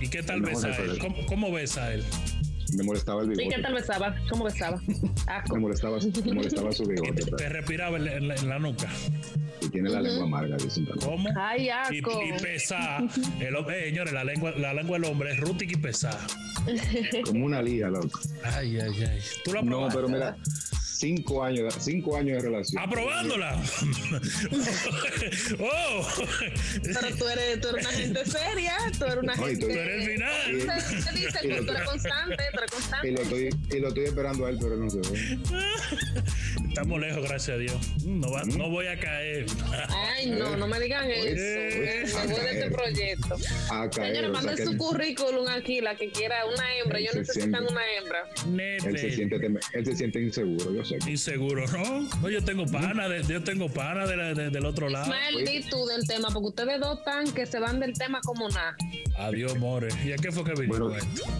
¿Y 0.00 0.08
qué 0.08 0.22
tal 0.22 0.40
besa 0.42 0.68
él? 0.76 0.98
¿Cómo, 0.98 1.16
cómo 1.26 1.52
besa 1.52 1.84
a 1.84 1.94
él? 1.94 2.04
Me 2.76 2.82
molestaba 2.82 3.22
el 3.22 3.32
¿Y 3.32 3.36
bigote. 3.36 3.56
qué 3.56 3.62
tal 3.62 3.74
besaba? 3.74 4.14
¿Cómo 4.30 4.44
besaba? 4.44 4.80
Asco. 5.26 5.54
Me 5.54 5.60
molestaba, 5.60 5.98
me 6.24 6.32
molestaba 6.34 6.72
su 6.72 6.82
Y 6.84 6.88
bigote. 6.88 7.24
te, 7.36 7.48
respiraba 7.48 7.96
en 7.98 8.04
la, 8.04 8.12
en 8.14 8.28
la- 8.28 8.34
en 8.34 8.48
la 8.48 8.58
nuca. 8.58 8.88
Y 9.60 9.68
tiene 9.68 9.88
la 9.90 10.00
lengua 10.02 10.24
amarga, 10.24 10.56
dicen 10.56 10.84
también. 10.86 11.10
¿Cómo? 11.10 11.28
Ay, 11.36 11.66
Y, 11.66 11.70
asco. 11.70 12.20
y 12.22 12.42
pesa. 12.42 12.98
El, 13.40 13.54
hom- 13.54 13.70
eh, 13.72 13.84
señores, 13.90 14.12
la 14.12 14.24
lengua, 14.24 14.52
la 14.52 14.74
lengua 14.74 14.98
del 14.98 15.10
hombre 15.10 15.32
es 15.32 15.40
rútica 15.40 15.72
y 15.72 15.76
pesada. 15.76 16.20
Como 17.24 17.44
una 17.46 17.62
liga, 17.62 17.88
loco. 17.88 18.18
Ay, 18.42 18.78
ay, 18.80 18.92
ay. 19.08 19.20
¿Tú 19.44 19.52
la 19.52 19.62
No, 19.62 19.70
probaste? 19.70 19.96
pero 19.96 20.08
mira, 20.08 20.36
cinco 20.96 21.42
años, 21.44 21.74
cinco 21.80 22.16
años 22.16 22.36
de 22.42 22.48
relación. 22.48 22.82
Aprobándola. 22.82 23.60
oh. 25.60 26.06
Pero 26.82 27.16
tú 27.16 27.28
eres, 27.28 27.60
tú 27.60 27.68
eres 27.68 27.86
una 27.86 27.92
gente 27.94 28.24
seria, 28.26 28.76
tú 28.98 29.04
eres 29.04 29.16
una 29.18 29.34
No, 29.36 29.46
y 29.46 29.50
gente. 29.50 29.66
tú- 29.66 29.72
Tú 29.72 29.78
eres 29.78 30.02
el 30.02 30.10
final. 30.12 30.80
Se 31.02 31.12
dice 31.12 31.38
que 31.42 31.62
tú 31.62 31.70
eres 31.72 31.82
constante, 31.88 32.36
tú 32.52 32.58
eres 32.58 32.70
Y 32.70 32.74
constante. 32.74 33.10
lo 33.12 33.22
estoy, 33.22 33.48
y 33.70 33.80
lo 33.80 33.88
estoy 33.88 34.04
esperando 34.04 34.46
a 34.46 34.50
él, 34.50 34.58
pero 34.60 34.76
no 34.76 34.90
se 34.90 34.98
ve. 34.98 35.38
Estamos 36.74 37.00
lejos, 37.00 37.22
gracias 37.22 37.54
a 37.54 37.58
Dios. 37.58 38.04
No, 38.04 38.32
va- 38.32 38.42
no 38.42 38.68
voy 38.68 38.88
a 38.88 38.98
caer. 38.98 39.46
Ay, 39.90 40.26
no, 40.30 40.56
no 40.56 40.66
me 40.66 40.80
digan 40.80 41.08
eso. 41.08 41.28
Eh, 41.28 42.04
Me 42.26 42.32
voy 42.34 42.42
de 42.42 42.50
este 42.50 42.70
proyecto. 42.72 43.36
A 43.70 43.88
caer, 43.88 44.16
Señores, 44.16 44.38
o 44.44 44.56
sea 44.56 44.66
su 44.66 44.76
currículum 44.76 45.46
aquí, 45.48 45.80
la 45.80 45.94
que 45.94 46.10
quiera 46.10 46.44
una 46.46 46.76
hembra. 46.76 46.98
Yo 46.98 47.10
necesitan 47.14 47.50
siente- 47.64 47.72
una 47.72 47.80
hembra. 47.96 48.24
él 48.34 48.80
se 48.82 49.06
Nete. 49.06 49.12
siente, 49.14 49.36
él 49.72 49.84
se 49.86 49.94
siente 49.96 50.20
inseguro, 50.20 50.74
yo 50.74 50.84
sé. 50.84 50.98
Inseguro, 51.06 51.64
¿no? 51.68 52.00
No, 52.20 52.28
yo 52.28 52.44
tengo 52.44 52.66
pana, 52.66 53.08
de, 53.08 53.22
yo 53.22 53.44
tengo 53.44 53.68
pana 53.68 54.04
de 54.08 54.16
la- 54.16 54.34
de- 54.34 54.50
del 54.50 54.64
otro 54.66 54.88
lado. 54.88 55.04
Ismael, 55.06 55.44
di 55.46 55.60
tú 55.70 55.86
del 55.86 56.04
tema, 56.08 56.28
porque 56.32 56.48
ustedes 56.48 56.80
dos 56.80 56.98
están 56.98 57.32
que 57.32 57.46
se 57.46 57.60
van 57.60 57.78
del 57.78 57.92
tema 57.92 58.20
como 58.24 58.48
nada. 58.48 58.76
Adiós, 59.18 59.56
more. 59.58 59.88
¿Y 60.04 60.10
a 60.12 60.16
qué 60.16 60.32
fue 60.32 60.42
que 60.42 60.60
vino 60.60 60.90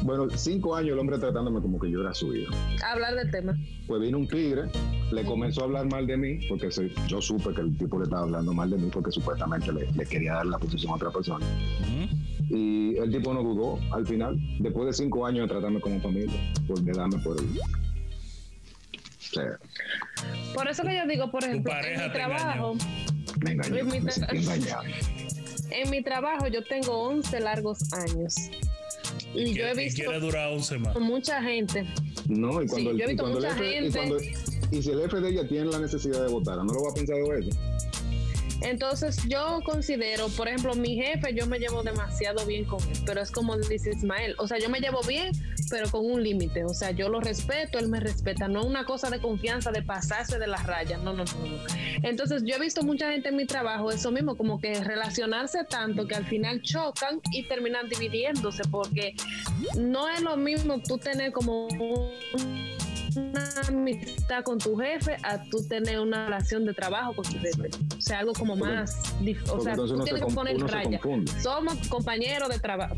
bueno, 0.03 0.29
cinco 0.37 0.77
años 0.77 0.93
el 0.93 0.99
hombre 1.01 1.19
tratándome 1.19 1.61
como 1.61 1.81
que 1.81 1.91
yo 1.91 2.03
era 2.03 2.15
su 2.15 2.33
hijo. 2.37 2.55
Hablar 2.85 3.17
del 3.17 3.31
tema. 3.33 3.59
Pues 3.89 4.01
vino 4.01 4.17
un 4.19 4.29
tigre, 4.29 4.63
le 5.15 5.25
comenzó 5.25 5.63
a 5.63 5.65
hablar 5.65 5.87
mal 5.91 6.07
de 6.07 6.17
mí, 6.17 6.47
porque 6.49 6.71
se- 6.71 6.91
yo 7.09 7.21
supe 7.23 7.55
que 7.55 7.61
el 7.61 7.77
tipo 7.79 7.99
le 7.99 8.05
estaba 8.05 8.23
hablando 8.23 8.53
mal 8.53 8.69
de 8.71 8.77
mí 8.77 8.91
porque 8.93 9.11
supuestamente 9.11 9.73
le, 9.73 9.91
le 9.93 10.05
quería 10.07 10.35
dar 10.35 10.47
la 10.47 10.59
posición 10.59 10.93
a 10.93 10.97
otra 10.97 11.11
persona. 11.11 11.47
Y 12.51 12.97
el 12.99 13.11
tipo 13.11 13.33
no 13.33 13.43
dudó 13.43 13.79
al 13.95 14.07
final, 14.07 14.37
después 14.61 14.87
de 14.87 14.93
cinco 14.93 15.25
años 15.27 15.49
de 15.49 15.55
tratarme 15.55 15.81
como 15.81 16.01
familia, 16.01 16.35
pues 16.67 16.85
de 16.85 16.93
darme 16.93 17.19
por 17.19 17.39
el... 17.41 17.47
O 17.47 19.35
sea, 19.35 19.59
Por 20.55 20.69
eso 20.69 20.83
que 20.83 20.97
yo 20.97 21.07
digo, 21.09 21.31
por 21.31 21.43
ejemplo, 21.43 21.73
en 21.85 22.03
mi 22.03 22.13
trabajo, 22.13 22.75
me 23.43 23.53
engañó, 23.53 23.85
mi 23.85 24.01
me 24.01 24.13
en 25.71 25.91
mi 25.91 26.03
trabajo 26.03 26.47
yo 26.49 26.63
tengo 26.65 26.93
11 27.09 27.41
largos 27.41 27.93
años. 27.95 28.35
Y, 29.35 29.41
Y, 29.51 29.55
yo 29.55 29.67
he 29.67 29.73
y 29.73 29.77
visto 29.87 30.03
quiere 30.05 30.21
durar 30.21 30.53
11 30.53 30.79
más. 30.79 30.99
mucha 31.01 31.43
gente. 31.43 31.85
No, 32.29 32.63
y 32.63 32.67
cuando, 32.69 32.77
Sí, 32.77 32.87
el- 32.91 32.99
yo 32.99 33.05
he 33.05 33.07
y 33.07 33.09
visto 33.13 33.27
el 33.27 33.33
mucha 33.35 33.51
jefe- 33.57 33.71
y, 33.71 33.75
gente- 33.93 33.99
cuando- 33.99 34.17
y 34.75 34.83
si 34.83 34.91
el 34.91 34.99
de 34.99 35.29
ella 35.29 35.47
tiene 35.47 35.71
la 35.71 35.79
necesidad 35.79 36.23
de 36.23 36.33
votar, 36.33 36.57
¿no 36.57 36.73
lo 36.73 36.83
va 36.83 36.91
a 36.91 36.95
pensar 36.95 37.17
dos 37.21 37.29
veces? 37.29 37.57
Entonces 38.61 39.19
yo 39.29 39.61
considero, 39.65 40.29
por 40.29 40.49
ejemplo, 40.49 40.75
mi 40.75 40.97
jefe, 40.97 41.35
yo 41.35 41.47
me 41.47 41.59
llevo 41.59 41.83
demasiado 41.83 42.47
bien 42.47 42.65
con 42.65 42.81
él, 42.83 42.99
pero 43.05 43.21
es 43.21 43.31
como 43.31 43.57
dice 43.59 43.91
Ismael, 43.91 44.35
o 44.39 44.49
sea, 44.49 44.59
yo 44.59 44.71
me 44.71 44.81
llevo 44.81 45.01
bien, 45.07 45.33
pero 45.71 45.91
con 45.91 46.05
un 46.05 46.23
límite, 46.23 46.65
o 46.65 46.73
sea, 46.73 46.91
yo 46.91 47.09
lo 47.09 47.21
respeto, 47.21 47.79
él 47.79 47.89
me 47.89 48.01
respeta, 48.01 48.49
no 48.49 48.61
es 48.61 48.67
una 48.67 48.85
cosa 48.85 49.11
de 49.11 49.21
confianza, 49.21 49.71
de 49.71 49.83
pasarse 49.83 50.39
de 50.39 50.47
las 50.47 50.67
rayas, 50.67 51.03
no, 51.03 51.13
no, 51.13 51.25
no, 51.25 51.47
no. 51.47 51.59
Entonces 52.03 52.43
yo 52.45 52.57
he 52.57 52.59
visto 52.59 52.83
mucha 52.83 53.11
gente 53.13 53.29
en 53.29 53.37
mi 53.37 53.45
trabajo, 53.45 53.91
eso 53.91 54.11
mismo, 54.11 54.37
como 54.37 54.59
que 54.59 54.83
relacionarse 54.83 55.65
tanto 55.65 56.07
que 56.07 56.15
al 56.15 56.25
final 56.25 56.63
chocan 56.63 57.21
y 57.33 57.47
terminan 57.47 57.89
dividiéndose, 57.89 58.63
porque 58.71 59.15
no 59.77 60.09
es 60.09 60.23
lo 60.23 60.37
mismo 60.37 60.81
tú 60.81 60.97
tener 60.97 61.33
como 61.33 61.67
un 61.67 62.84
amistad 63.69 64.43
con 64.45 64.59
tu 64.59 64.77
jefe 64.77 65.17
a 65.23 65.43
tú 65.45 65.67
tener 65.69 66.01
una 66.01 66.27
relación 66.27 66.65
de 66.65 66.75
trabajo 66.75 67.15
con 67.15 67.25
tu 67.25 67.39
jefe. 67.39 67.71
O 67.97 68.01
sea, 68.01 68.21
algo 68.21 68.33
como 68.33 68.57
Porque- 68.57 68.75
más. 68.75 68.99
O 69.51 69.61
sea, 69.61 69.75
tú 69.75 69.89
se, 69.89 70.05
tienes 70.05 70.25
que 70.25 70.35
poner 70.35 70.59
raya. 70.59 71.01
Somos 71.43 71.89
compañeros 71.89 72.49
de 72.49 72.59
trabajo. 72.59 72.95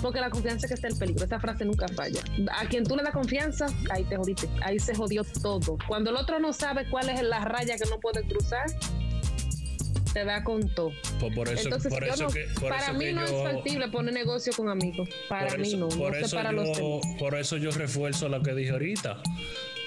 Porque 0.00 0.20
la 0.20 0.30
confianza 0.30 0.66
es 0.66 0.70
que 0.70 0.74
está 0.74 0.88
el 0.88 0.96
peligro. 0.96 1.24
Esa 1.24 1.40
frase 1.40 1.64
nunca 1.64 1.86
falla. 1.88 2.20
A 2.56 2.66
quien 2.68 2.84
tú 2.84 2.96
le 2.96 3.02
das 3.02 3.12
confianza, 3.12 3.66
ahí 3.90 4.04
te 4.04 4.16
jodiste. 4.16 4.48
Ahí 4.62 4.78
se 4.78 4.94
jodió 4.94 5.24
todo. 5.42 5.76
Cuando 5.88 6.10
el 6.10 6.16
otro 6.16 6.38
no 6.38 6.52
sabe 6.52 6.88
cuál 6.88 7.08
es 7.08 7.22
la 7.22 7.44
raya 7.44 7.76
que 7.76 7.88
no 7.90 7.98
puede 7.98 8.22
cruzar, 8.22 8.66
te 10.12 10.24
da 10.24 10.42
con 10.44 10.68
todo. 10.68 10.92
Pues 11.20 11.34
por 11.34 11.48
eso, 11.48 11.64
Entonces, 11.64 11.92
por 11.92 12.04
yo 12.06 12.12
eso 12.14 12.24
no- 12.24 12.30
que, 12.30 12.46
por 12.60 12.70
para 12.70 12.82
eso 12.84 12.92
mí 12.94 13.04
que 13.06 13.12
no 13.12 13.26
yo, 13.26 13.46
es 13.48 13.54
factible 13.54 13.88
poner 13.88 14.14
negocio 14.14 14.52
con 14.56 14.68
amigos. 14.68 15.08
Para 15.28 15.56
mí 15.56 15.68
eso, 15.68 15.76
no. 15.76 15.88
por 15.88 16.12
no 16.12 16.16
eso 16.26 16.36
para 16.36 16.52
los 16.52 16.66
yo, 16.78 17.00
demás. 17.00 17.16
por 17.18 17.34
eso 17.34 17.56
yo 17.56 17.70
refuerzo 17.70 18.28
lo 18.28 18.42
que 18.42 18.54
dije 18.54 18.70
ahorita. 18.70 19.20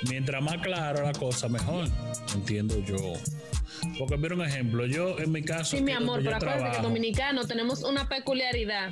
Mientras 0.09 0.41
más 0.41 0.57
claro 0.57 1.03
la 1.03 1.13
cosa, 1.13 1.47
mejor. 1.47 1.87
Entiendo 2.33 2.79
yo. 2.85 2.97
Porque 3.97 4.17
mira 4.17 4.35
un 4.35 4.41
ejemplo, 4.43 4.85
yo 4.85 5.17
en 5.19 5.31
mi 5.31 5.41
caso, 5.43 5.77
Sí, 5.77 5.83
mi 5.83 5.91
amor, 5.91 6.21
pero 6.23 6.35
acuérdate 6.35 6.59
que 6.59 6.65
el 6.65 6.71
trabajo, 6.71 6.87
dominicano 6.87 7.47
tenemos 7.47 7.83
una 7.83 8.07
peculiaridad. 8.09 8.91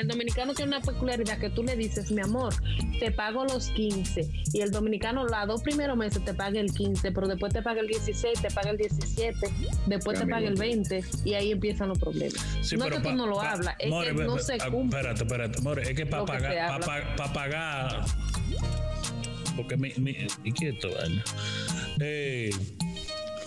El 0.00 0.08
dominicano 0.08 0.54
tiene 0.54 0.76
una 0.76 0.80
peculiaridad 0.84 1.38
que 1.38 1.50
tú 1.50 1.62
le 1.62 1.76
dices, 1.76 2.10
mi 2.10 2.22
amor, 2.22 2.54
te 2.98 3.10
pago 3.10 3.44
los 3.44 3.68
15. 3.68 4.30
Y 4.54 4.60
el 4.62 4.70
dominicano 4.70 5.24
los 5.24 5.46
dos 5.46 5.62
primeros 5.62 5.94
meses 5.96 6.24
te 6.24 6.32
paga 6.32 6.58
el 6.58 6.72
15, 6.72 7.12
pero 7.12 7.28
después 7.28 7.52
te 7.52 7.60
paga 7.60 7.80
el 7.82 7.86
16, 7.86 8.40
te 8.40 8.50
paga 8.50 8.70
el 8.70 8.78
17, 8.78 9.36
después 9.86 10.18
te 10.18 10.24
paga 10.26 10.38
el 10.48 10.58
amigo. 10.58 10.60
20 10.62 11.04
y 11.26 11.34
ahí 11.34 11.52
empiezan 11.52 11.88
los 11.88 11.98
problemas. 11.98 12.40
Sí, 12.62 12.76
no 12.76 12.86
es 12.86 12.92
que 12.92 12.96
tú 12.98 13.02
pa- 13.04 13.12
no 13.12 13.26
lo 13.26 13.36
pa- 13.36 13.52
hablas, 13.52 13.74
es 13.78 13.90
more, 13.90 14.06
que 14.08 14.14
no 14.24 14.38
se 14.38 14.54
ah, 14.54 14.70
cumple. 14.70 14.98
Espérate, 15.00 15.22
espérate, 15.24 15.60
more, 15.60 15.82
es 15.82 15.94
que 15.94 16.06
para 16.06 16.24
pagar, 16.24 16.80
para 16.80 16.96
habla. 17.14 17.32
pagar, 17.34 18.04
porque 19.54 19.76
mi, 19.76 19.92
mi, 19.98 20.16
¿y 20.44 20.52
quieto? 20.52 20.88
Eh, 22.00 22.50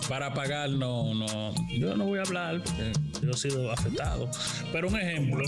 para 0.08 0.32
pagar 0.34 0.70
no, 0.70 1.14
no, 1.14 1.54
yo 1.70 1.96
no 1.96 2.04
voy 2.04 2.18
a 2.18 2.22
hablar 2.22 2.62
porque 2.62 2.92
yo 3.22 3.30
he 3.30 3.36
sido 3.36 3.72
afectado. 3.72 4.30
Pero 4.72 4.88
un 4.88 4.96
ejemplo, 5.00 5.44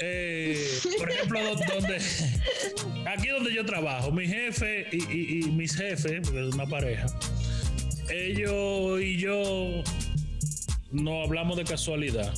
eh, 0.00 0.58
por 0.98 1.10
ejemplo, 1.10 1.40
do- 1.44 1.60
donde 1.74 1.96
aquí 3.06 3.28
donde 3.28 3.54
yo 3.54 3.64
trabajo, 3.64 4.10
mi 4.12 4.26
jefe 4.26 4.86
y, 4.92 4.96
y- 4.96 5.40
y 5.44 5.50
mis 5.50 5.74
jefes, 5.76 6.20
porque 6.24 6.48
es 6.48 6.54
una 6.54 6.66
pareja, 6.66 7.06
ellos 8.10 9.00
y 9.00 9.18
yo 9.18 9.82
no 10.90 11.22
hablamos 11.22 11.56
de 11.56 11.64
casualidad. 11.64 12.32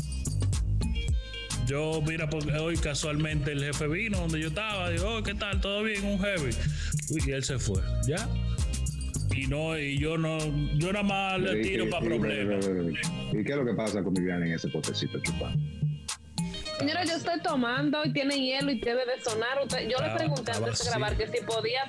Yo, 1.66 2.02
mira, 2.07 2.28
porque 2.28 2.52
hoy 2.52 2.76
casualmente 2.76 3.52
el 3.52 3.62
jefe 3.64 3.87
vino 3.87 4.19
donde 4.19 4.40
yo 4.40 4.49
estaba, 4.49 4.90
digo, 4.90 5.16
oh, 5.19 5.23
¿qué 5.23 5.33
tal? 5.35 5.61
¿Todo 5.61 5.85
bien? 5.85 6.04
Un. 6.04 6.21
Uy, 6.21 7.23
y 7.26 7.31
él 7.31 7.45
se 7.45 7.59
fue, 7.59 7.81
¿ya? 8.07 8.28
Y 9.35 9.47
no, 9.47 9.78
y 9.78 9.97
yo 9.99 10.19
no, 10.19 10.38
yo 10.76 10.92
nada 10.92 11.04
más 11.04 11.40
le 11.40 11.62
tiro 11.62 11.88
para 11.88 12.04
problemas. 12.04 12.69
¿Y 13.33 13.45
qué 13.45 13.52
es 13.52 13.57
lo 13.57 13.64
que 13.64 13.73
pasa 13.75 14.02
con 14.02 14.12
Viviana 14.12 14.45
en 14.45 14.52
ese 14.54 14.69
potecito 14.69 15.19
chupando? 15.21 15.62
Señora, 16.78 17.04
yo 17.04 17.14
estoy 17.16 17.40
tomando 17.40 18.04
y 18.04 18.12
tiene 18.12 18.36
hielo 18.38 18.70
y 18.72 18.80
debe 18.80 19.02
de 19.06 19.22
sonar. 19.22 19.58
Usted- 19.62 19.88
yo 19.88 19.96
Ah, 20.00 20.08
le 20.08 20.14
pregunté 20.14 20.52
ah, 20.52 20.58
antes 20.58 20.78
de 20.84 20.90
grabar 20.90 21.16
que 21.16 21.26
si 21.28 21.44
podía. 21.44 21.82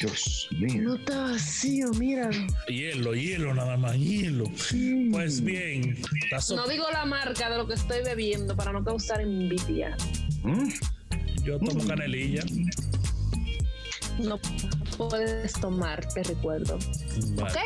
Dios 0.00 0.48
mío. 0.52 0.94
está 0.94 1.22
vacío, 1.32 1.90
mira. 1.94 2.30
Hielo, 2.68 3.14
hielo, 3.14 3.52
nada 3.54 3.76
más, 3.76 3.96
hielo. 3.96 4.44
Pues 5.12 5.42
bien, 5.42 6.00
está 6.22 6.40
so- 6.40 6.56
No 6.56 6.66
digo 6.68 6.86
la 6.92 7.04
marca 7.04 7.50
de 7.50 7.56
lo 7.56 7.66
que 7.66 7.74
estoy 7.74 8.02
bebiendo 8.04 8.56
para 8.56 8.72
no 8.72 8.84
causar 8.84 9.20
envidia. 9.20 9.96
¿Mm? 10.42 10.68
yo 11.44 11.58
tomo 11.58 11.84
canelilla. 11.86 12.42
No 14.18 14.38
puedes 14.98 15.52
tomar, 15.54 16.06
te 16.12 16.22
recuerdo. 16.22 16.78
Vale. 17.34 17.58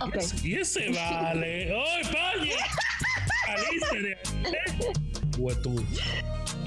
¿Ok? 0.00 0.16
Ok. 0.16 0.16
Y 0.44 0.54
ese 0.54 0.90
vale. 0.90 1.72
¡Oh, 1.74 1.98
España! 2.00 2.56
Saliste 3.56 4.02
de 4.02 4.08
ahí. 4.14 4.92
Huetudo. 5.38 5.82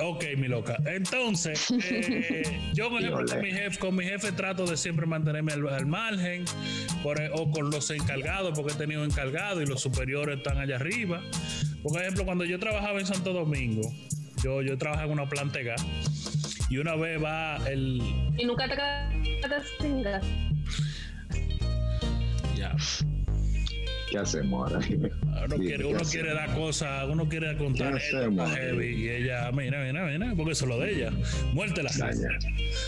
Ok, 0.01 0.25
mi 0.37 0.47
loca. 0.47 0.75
Entonces, 0.85 1.71
eh, 1.71 2.59
yo 2.73 2.89
por 2.89 2.99
ejemplo, 3.01 3.25
con 3.25 3.41
mi, 3.41 3.51
jefe, 3.51 3.79
con 3.79 3.95
mi 3.95 4.03
jefe 4.03 4.31
trato 4.33 4.65
de 4.65 4.75
siempre 4.75 5.05
mantenerme 5.05 5.53
al, 5.53 5.67
al 5.69 5.85
margen 5.85 6.43
por- 7.01 7.21
o 7.33 7.49
con 7.51 7.69
los 7.69 7.89
encargados, 7.91 8.57
porque 8.57 8.73
he 8.73 8.75
tenido 8.75 9.05
encargados 9.05 9.63
y 9.63 9.65
los 9.65 9.81
superiores 9.81 10.37
están 10.37 10.57
allá 10.57 10.75
arriba. 10.75 11.21
Por 11.81 12.01
ejemplo, 12.01 12.25
cuando 12.25 12.43
yo 12.43 12.59
trabajaba 12.59 12.99
en 12.99 13.05
Santo 13.05 13.31
Domingo, 13.31 13.89
yo, 14.43 14.61
yo 14.61 14.77
trabajaba 14.77 15.07
en 15.13 15.19
una 15.19 15.29
planta 15.29 15.59
de 15.59 15.65
gas 15.65 15.85
y 16.69 16.77
una 16.77 16.95
vez 16.95 17.23
va 17.23 17.57
el... 17.69 18.01
Y 18.37 18.43
nunca 18.45 18.67
te 18.67 18.75
quedaste 18.75 19.69
sin 19.79 20.01
gas. 20.01 20.25
Ya, 22.57 22.75
¿Qué 24.15 24.21
hacemos 24.21 24.71
ahora? 24.71 24.87
Uno, 25.45 25.57
quiere, 25.57 26.33
dar 26.33 26.55
cosas, 26.55 27.05
uno 27.09 27.27
quiere 27.27 27.57
contar 27.57 27.99
heavy 27.99 28.95
y 28.95 29.09
ella, 29.09 29.51
mira, 29.51 29.83
mira, 29.83 30.05
mira, 30.05 30.33
porque 30.37 30.53
eso 30.53 30.63
es 30.63 30.69
lo 30.69 30.79
de 30.79 30.95
ella. 30.95 31.11
Muerte 31.51 31.83
la 31.83 31.91
Daña. 31.97 32.29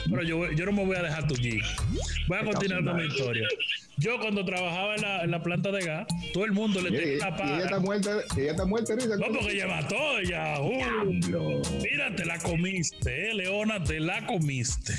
Pero 0.10 0.24
yo, 0.24 0.50
yo 0.54 0.66
no 0.68 0.72
me 0.72 0.86
voy 0.86 0.96
a 0.96 1.02
dejar 1.02 1.28
tu 1.28 1.36
G. 1.36 1.62
Voy 2.30 2.38
a 2.38 2.46
continuar 2.46 2.82
con 2.86 2.96
mi 2.96 3.08
historia. 3.08 3.46
Yo 3.98 4.18
cuando 4.22 4.46
trabajaba 4.46 4.96
en 4.96 5.02
la, 5.02 5.24
en 5.26 5.32
la 5.32 5.44
planta 5.44 5.70
de 5.70 5.84
gas, 5.84 6.08
todo 6.34 6.46
el 6.46 6.54
mundo 6.54 6.80
le 6.80 6.92
tenía 6.92 7.14
y 7.14 7.16
una 7.18 7.28
ella 7.28 7.38
paga. 7.38 7.60
está 7.60 7.80
muerta, 7.80 8.12
ella 8.38 8.52
está 8.52 8.66
muerta, 8.66 8.96
Risa. 8.96 9.18
No, 9.18 9.26
porque 9.28 9.52
ella 9.52 9.68
mató, 9.68 10.20
ella. 10.20 10.62
uh, 10.62 11.62
mira, 11.84 12.16
te 12.16 12.24
la 12.24 12.40
comiste, 12.40 13.32
eh, 13.32 13.34
Leona, 13.34 13.84
te 13.84 14.00
la 14.00 14.26
comiste. 14.26 14.94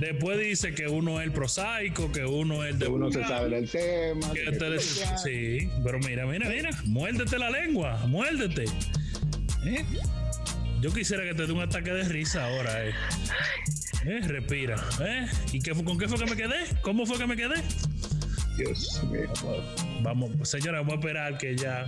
Después 0.00 0.38
dice 0.38 0.74
que 0.74 0.88
uno 0.88 1.20
es 1.20 1.26
el 1.26 1.32
prosaico, 1.32 2.12
que 2.12 2.24
uno 2.24 2.64
es 2.64 2.72
el 2.72 2.78
de 2.78 2.86
Uno 2.88 3.10
se 3.10 3.22
sabe 3.24 3.48
del 3.48 3.68
tema. 3.70 4.32
Que 4.32 4.44
que- 4.44 4.52
te 4.52 4.78
sí, 4.80 5.70
pero 5.82 5.98
mira, 6.00 6.26
mira, 6.26 6.48
mira, 6.48 6.70
muérdete 6.84 7.38
la 7.38 7.50
lengua, 7.50 7.96
muérdete. 8.06 8.64
¿Eh? 9.64 9.84
Yo 10.80 10.92
quisiera 10.92 11.24
que 11.24 11.34
te 11.34 11.46
dé 11.46 11.52
un 11.52 11.60
ataque 11.62 11.90
de 11.90 12.04
risa 12.04 12.44
ahora, 12.44 12.86
eh. 12.86 12.92
Eh, 14.04 14.20
respira. 14.26 14.76
¿Eh? 15.00 15.26
¿Y 15.52 15.60
qué, 15.60 15.72
con 15.72 15.98
qué 15.98 16.06
fue 16.08 16.18
que 16.18 16.26
me 16.26 16.36
quedé? 16.36 16.64
¿Cómo 16.82 17.06
fue 17.06 17.18
que 17.18 17.26
me 17.26 17.36
quedé? 17.36 17.56
Dios 18.56 19.02
mío. 19.10 19.28
Vamos, 20.02 20.30
señora, 20.48 20.78
vamos 20.78 20.94
a 20.94 20.96
esperar 20.96 21.38
que 21.38 21.50
ella 21.50 21.86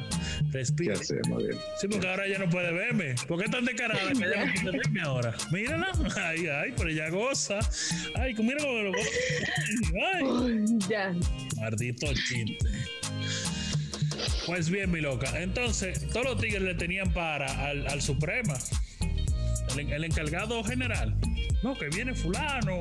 ¿Qué 0.52 0.58
respire. 0.58 0.92
hacemos? 0.94 1.38
Bien? 1.38 1.58
Sí, 1.80 1.88
porque 1.88 2.08
ahora 2.08 2.26
ella 2.26 2.38
no 2.38 2.48
puede 2.50 2.72
verme. 2.72 3.14
¿Por 3.26 3.42
qué 3.42 3.48
tan 3.48 3.64
descarada 3.64 4.00
que 4.12 4.24
ella 4.24 4.44
no 4.46 4.62
puede 4.62 4.78
verme 4.78 5.00
ahora? 5.02 5.34
Mírala. 5.50 5.88
Ay, 6.16 6.46
ay, 6.46 6.74
pero 6.76 6.90
ella 6.90 7.08
goza. 7.10 7.58
Ay, 8.16 8.34
mira 8.34 8.58
cómo 8.60 8.82
lo 8.82 8.92
goza. 8.92 9.10
Ay. 10.14 10.64
Ya. 10.88 11.14
Maldito 11.56 12.06
chiste. 12.14 12.58
Pues 14.46 14.70
bien, 14.70 14.90
mi 14.90 15.00
loca. 15.00 15.40
Entonces, 15.40 16.08
todos 16.08 16.24
los 16.24 16.40
tigres 16.40 16.62
le 16.62 16.74
tenían 16.74 17.12
para 17.12 17.46
al, 17.66 17.86
al 17.86 18.00
Suprema. 18.02 18.54
El, 19.76 19.92
el 19.92 20.04
encargado 20.04 20.64
general. 20.64 21.14
No, 21.62 21.74
que 21.76 21.88
viene 21.88 22.14
fulano 22.14 22.78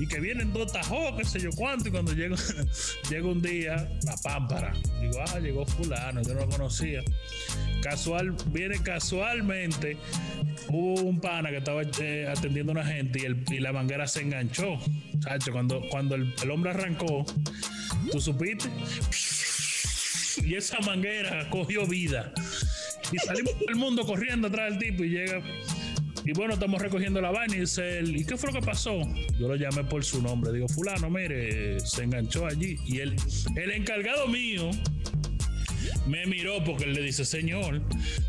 y 0.00 0.06
que 0.06 0.18
vienen 0.18 0.52
dos 0.52 0.72
tajos, 0.72 1.14
qué 1.16 1.24
sé 1.24 1.40
yo 1.40 1.50
cuánto. 1.54 1.88
Y 1.88 1.92
cuando 1.92 2.12
llega, 2.12 2.36
llega 3.10 3.28
un 3.28 3.40
día, 3.40 3.88
la 4.04 4.16
pámpara. 4.22 4.72
Digo, 5.00 5.22
ah, 5.28 5.38
llegó 5.38 5.64
fulano, 5.64 6.22
yo 6.22 6.34
no 6.34 6.40
lo 6.40 6.48
conocía. 6.48 7.02
Casual, 7.82 8.34
viene 8.46 8.78
casualmente. 8.82 9.96
Hubo 10.68 11.02
un 11.02 11.20
pana 11.20 11.50
que 11.50 11.58
estaba 11.58 11.82
eh, 12.00 12.26
atendiendo 12.28 12.72
a 12.72 12.76
una 12.80 12.84
gente 12.84 13.20
y, 13.20 13.26
el- 13.26 13.44
y 13.48 13.60
la 13.60 13.72
manguera 13.72 14.08
se 14.08 14.22
enganchó. 14.22 14.76
Chacho, 15.20 15.52
cuando, 15.52 15.80
cuando 15.90 16.16
el, 16.16 16.34
el 16.42 16.50
hombre 16.50 16.70
arrancó, 16.72 17.24
¿tú 18.10 18.20
supiste? 18.20 18.68
Y 20.44 20.54
esa 20.56 20.80
manguera 20.80 21.48
cogió 21.50 21.86
vida. 21.86 22.32
Y 23.12 23.18
salimos 23.18 23.52
todo 23.52 23.68
el 23.68 23.76
mundo 23.76 24.04
corriendo 24.04 24.48
atrás 24.48 24.70
del 24.70 24.78
tipo 24.80 25.04
y 25.04 25.10
llega. 25.10 25.40
Y 26.26 26.32
bueno, 26.32 26.54
estamos 26.54 26.82
recogiendo 26.82 27.20
la 27.20 27.30
vaina 27.30 27.54
y 27.54 27.60
dice 27.60 28.00
él, 28.00 28.16
¿y 28.16 28.24
qué 28.24 28.36
fue 28.36 28.50
lo 28.52 28.58
que 28.58 28.66
pasó? 28.66 28.98
Yo 29.38 29.46
lo 29.46 29.54
llamé 29.54 29.84
por 29.84 30.04
su 30.04 30.20
nombre. 30.20 30.52
Digo, 30.52 30.66
fulano, 30.66 31.08
mire, 31.08 31.78
se 31.78 32.02
enganchó 32.02 32.46
allí. 32.46 32.74
Y 32.84 32.98
él, 32.98 33.14
el 33.54 33.70
encargado 33.70 34.26
mío 34.26 34.70
me 36.06 36.24
miró 36.26 36.62
porque 36.64 36.84
él 36.84 36.92
le 36.94 37.02
dice, 37.02 37.24
señor. 37.24 37.82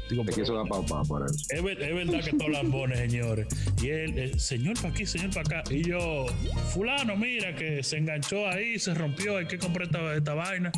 Digo, 0.10 0.24
Te 0.24 0.32
"Pero 0.32 0.38
quiso 0.44 0.56
dar 0.56 0.68
papá 0.68 1.04
por 1.04 1.26
eso. 1.26 1.36
es, 1.50 1.62
ver- 1.64 1.82
es 1.82 1.94
verdad 1.96 2.24
que 2.24 2.32
todos 2.38 2.52
lambones, 2.52 2.98
señores. 3.00 3.48
Y 3.82 3.90
él, 3.90 4.18
eh, 4.18 4.40
señor 4.40 4.76
para 4.76 4.90
aquí, 4.90 5.06
señor 5.06 5.30
para 5.34 5.60
acá. 5.60 5.74
Y 5.74 5.84
yo, 5.88 6.26
fulano, 6.74 7.16
mira 7.16 7.56
que 7.56 7.84
se 7.84 7.98
enganchó 7.98 8.48
ahí, 8.48 8.80
se 8.80 8.94
rompió, 8.94 9.38
hay 9.38 9.46
que 9.48 9.58
comprar 9.58 9.88
esta, 9.88 10.16
esta 10.16 10.34
vaina. 10.34 10.72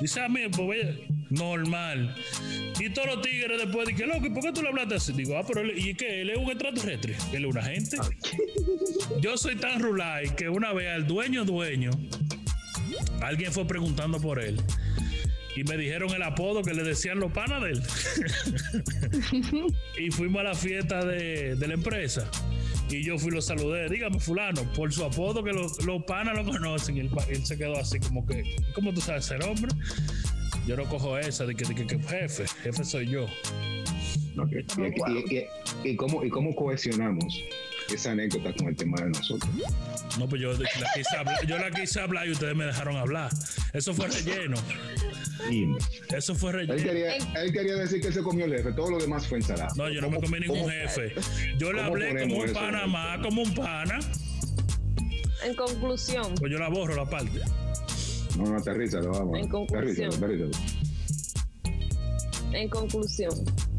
Dice, 0.00 0.20
ah, 0.20 0.28
mira, 0.28 0.48
pues 0.50 0.68
vaya, 0.68 0.96
normal. 1.30 2.14
Y 2.78 2.90
todos 2.90 3.08
los 3.16 3.22
tigres 3.22 3.58
después 3.58 3.88
dicen, 3.88 4.08
loco, 4.08 4.26
¿y 4.26 4.30
por 4.30 4.42
qué 4.42 4.52
tú 4.52 4.62
le 4.62 4.68
hablaste 4.68 4.94
así? 4.96 5.12
Digo, 5.14 5.36
ah, 5.38 5.44
pero 5.46 5.62
él, 5.62 5.72
¿y 5.76 5.94
qué? 5.94 6.20
¿Él 6.22 6.30
es 6.30 6.36
un 6.38 6.50
extraterrestre? 6.50 7.16
¿Él 7.32 7.44
es 7.44 7.50
un 7.50 7.58
agente? 7.58 7.96
Yo 9.20 9.36
soy 9.38 9.56
tan 9.56 9.80
rulay 9.80 10.28
que 10.36 10.48
una 10.48 10.72
vez 10.72 10.88
al 10.88 11.06
dueño 11.06 11.44
dueño, 11.44 11.90
alguien 13.22 13.52
fue 13.52 13.66
preguntando 13.66 14.20
por 14.20 14.38
él. 14.40 14.60
Y 15.56 15.64
me 15.64 15.76
dijeron 15.78 16.10
el 16.14 16.22
apodo 16.22 16.62
que 16.62 16.74
le 16.74 16.84
decían 16.84 17.18
los 17.18 17.32
panas 17.32 17.62
de 17.62 17.70
él. 17.70 17.82
y 19.98 20.10
fuimos 20.10 20.40
a 20.40 20.44
la 20.44 20.54
fiesta 20.54 21.04
de, 21.04 21.56
de 21.56 21.68
la 21.68 21.74
empresa. 21.74 22.30
Y 22.90 23.02
yo 23.02 23.18
fui 23.18 23.28
y 23.32 23.34
lo 23.34 23.42
saludé. 23.42 23.88
Dígame, 23.88 24.20
fulano, 24.20 24.62
por 24.74 24.92
su 24.92 25.02
apodo 25.04 25.42
que 25.42 25.52
los, 25.52 25.82
los 25.84 26.04
panas 26.04 26.36
lo 26.36 26.44
conocen. 26.44 26.96
Y 26.98 27.00
él, 27.00 27.10
él 27.28 27.44
se 27.44 27.56
quedó 27.56 27.76
así 27.78 27.98
como 28.00 28.24
que, 28.26 28.44
¿cómo 28.74 28.92
tú 28.92 29.00
sabes 29.00 29.24
ser 29.24 29.42
hombre? 29.44 29.72
Yo 30.66 30.76
no 30.76 30.84
cojo 30.84 31.16
esa 31.18 31.46
de 31.46 31.54
que, 31.54 31.64
de 31.64 31.74
que, 31.74 31.86
que 31.86 31.98
jefe, 31.98 32.44
jefe 32.62 32.84
soy 32.84 33.08
yo. 33.08 33.24
Ok. 34.38 34.52
Y, 34.52 35.34
y- 35.34 35.38
y- 35.84 35.90
y 35.90 35.96
cómo, 35.96 36.22
¿Y 36.24 36.28
cómo 36.30 36.54
cohesionamos 36.54 37.42
esa 37.92 38.10
anécdota 38.12 38.52
con 38.54 38.68
el 38.68 38.76
tema 38.76 38.98
de 39.00 39.08
nosotros? 39.10 39.50
No, 40.18 40.28
pues 40.28 40.40
yo 40.40 40.52
la 40.52 40.68
quise 40.94 41.16
hablar, 41.16 41.46
yo 41.46 41.58
la 41.58 41.70
quise 41.70 42.00
hablar 42.00 42.26
y 42.26 42.30
ustedes 42.32 42.54
me 42.56 42.64
dejaron 42.64 42.96
hablar. 42.96 43.30
Eso 43.72 43.92
fue 43.94 44.08
relleno. 44.08 44.56
Eso 46.16 46.34
fue 46.34 46.50
Él 46.52 46.56
relleno. 46.68 46.82
quería, 46.82 47.16
él 47.16 47.52
quería 47.52 47.74
decir 47.76 48.00
que 48.00 48.10
se 48.10 48.22
comió 48.22 48.46
el 48.46 48.52
jefe, 48.54 48.72
todo 48.72 48.90
lo 48.90 48.98
demás 48.98 49.26
fue 49.26 49.38
ensalada. 49.38 49.68
No, 49.76 49.88
yo 49.90 50.00
no 50.00 50.08
me 50.10 50.18
comí 50.20 50.40
ningún 50.40 50.68
jefe. 50.70 51.14
Yo 51.58 51.72
le 51.72 51.82
hablé 51.82 52.22
como 52.22 52.36
un 52.38 52.44
eso? 52.46 52.54
pana 52.54 52.86
más, 52.86 53.18
como 53.18 53.42
un 53.42 53.54
pana. 53.54 53.98
En 55.44 55.54
conclusión, 55.54 56.34
Pues 56.40 56.50
yo 56.50 56.58
la 56.58 56.68
borro 56.68 56.94
la 56.96 57.04
parte. 57.04 57.40
No, 58.36 58.44
no, 58.44 58.56
aterrízalo, 58.56 59.12
vamos. 59.12 59.38
En 59.38 59.48
conclusión. 59.48 60.08
Aterrízalo, 60.08 60.26
aterrízalo. 60.48 60.76
en 62.52 62.68
conclusión. 62.70 63.32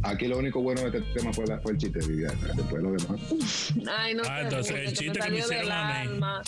Aquí 0.03 0.27
lo 0.27 0.37
único 0.37 0.61
bueno 0.61 0.81
de 0.89 0.99
este 0.99 1.13
tema 1.19 1.33
fue, 1.33 1.45
la- 1.47 1.59
fue 1.59 1.71
el 1.73 1.77
chiste 1.79 1.99
de 1.99 2.07
Viviana. 2.07 2.37
Después 2.55 2.81
lo 2.83 2.91
demás. 2.91 3.73
Ay, 3.97 4.13
no 4.13 4.23
Ah, 4.27 4.37
te 4.37 4.43
entonces, 4.43 4.75
el 4.75 4.93
chiste 4.93 5.19
que 5.19 5.19
me 5.19 5.21
salió 5.21 5.39
hicieron 5.39 5.63
del 5.65 5.71
a 5.71 5.85
mí. 5.87 6.07
alma. 6.09 6.41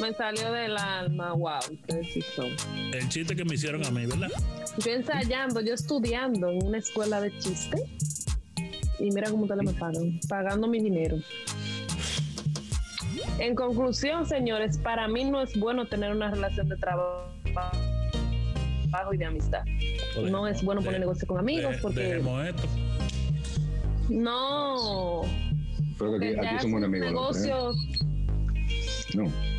Me 0.00 0.12
salió 0.14 0.52
del 0.52 0.76
alma, 0.76 1.32
wow, 1.34 1.58
ustedes 1.72 2.12
sí 2.12 2.22
son. 2.34 2.48
El 2.92 3.08
chiste 3.08 3.36
que 3.36 3.44
me 3.44 3.54
hicieron 3.54 3.84
a 3.86 3.90
mí, 3.90 4.06
¿verdad? 4.06 4.28
Yo 4.84 4.90
ensayando, 4.92 5.60
yo 5.60 5.74
estudiando 5.74 6.48
en 6.50 6.64
una 6.64 6.78
escuela 6.78 7.20
de 7.20 7.36
chiste. 7.38 7.76
Y 8.98 9.10
mira 9.12 9.30
cómo 9.30 9.44
ustedes 9.44 9.62
me 9.64 9.72
pagan, 9.72 10.20
pagando 10.28 10.66
mi 10.68 10.80
dinero. 10.82 11.16
En 13.38 13.54
conclusión, 13.54 14.26
señores, 14.26 14.76
para 14.78 15.08
mí 15.08 15.24
no 15.24 15.40
es 15.40 15.58
bueno 15.58 15.86
tener 15.86 16.10
una 16.12 16.30
relación 16.30 16.68
de 16.68 16.76
trabajo 16.76 17.32
y 19.12 19.16
de 19.16 19.24
amistad. 19.24 19.62
No 20.30 20.46
es 20.46 20.62
bueno 20.62 20.80
poner 20.80 20.94
de- 20.94 21.00
negocio 21.00 21.26
con 21.26 21.38
amigos 21.38 21.72
de- 21.76 21.78
porque 21.82 22.00
Dejemos 22.00 22.46
esto. 22.48 22.68
no. 24.08 25.22
Pero 25.98 26.18
que 26.18 26.28
aquí, 26.40 26.56
somos 26.62 26.78
un 26.78 26.84
enemigos. 26.84 27.12
los 27.12 27.30
tres. 27.32 27.46
negocio 27.46 27.72
No. 29.14 29.49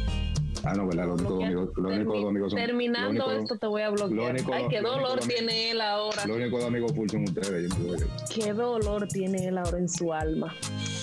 Ah, 0.63 0.73
no, 0.73 0.87
¿verdad? 0.87 1.07
Únicos 1.09 1.27
bloquear- 1.27 1.45
amigos, 1.47 1.69
los 1.75 1.91
únicos 1.95 2.13
dos 2.21 2.29
amigos 2.29 2.51
son. 2.51 2.59
Terminando 2.59 3.13
los 3.13 3.27
únicos- 3.27 3.43
esto 3.43 3.57
te 3.57 3.67
voy 3.67 3.81
a 3.81 3.89
bloquear. 3.89 4.31
único- 4.31 4.53
Ay, 4.53 4.63
qué 4.69 4.81
lo 4.81 4.89
único 4.93 5.01
dolor 5.07 5.19
dos- 5.19 5.27
tiene 5.27 5.71
él 5.71 5.81
ahora. 5.81 6.25
Los 6.27 6.37
únicos 6.37 6.59
dos 6.59 6.67
amigos 6.67 6.91
full 6.93 7.09
son 7.09 7.23
ustedes. 7.23 7.69
Yo 7.77 7.95
Qué 8.33 8.53
dolor 8.53 9.07
tiene 9.07 9.47
él 9.47 9.57
ahora 9.57 9.77
en 9.79 9.89
su 9.89 10.13
alma. 10.13 10.55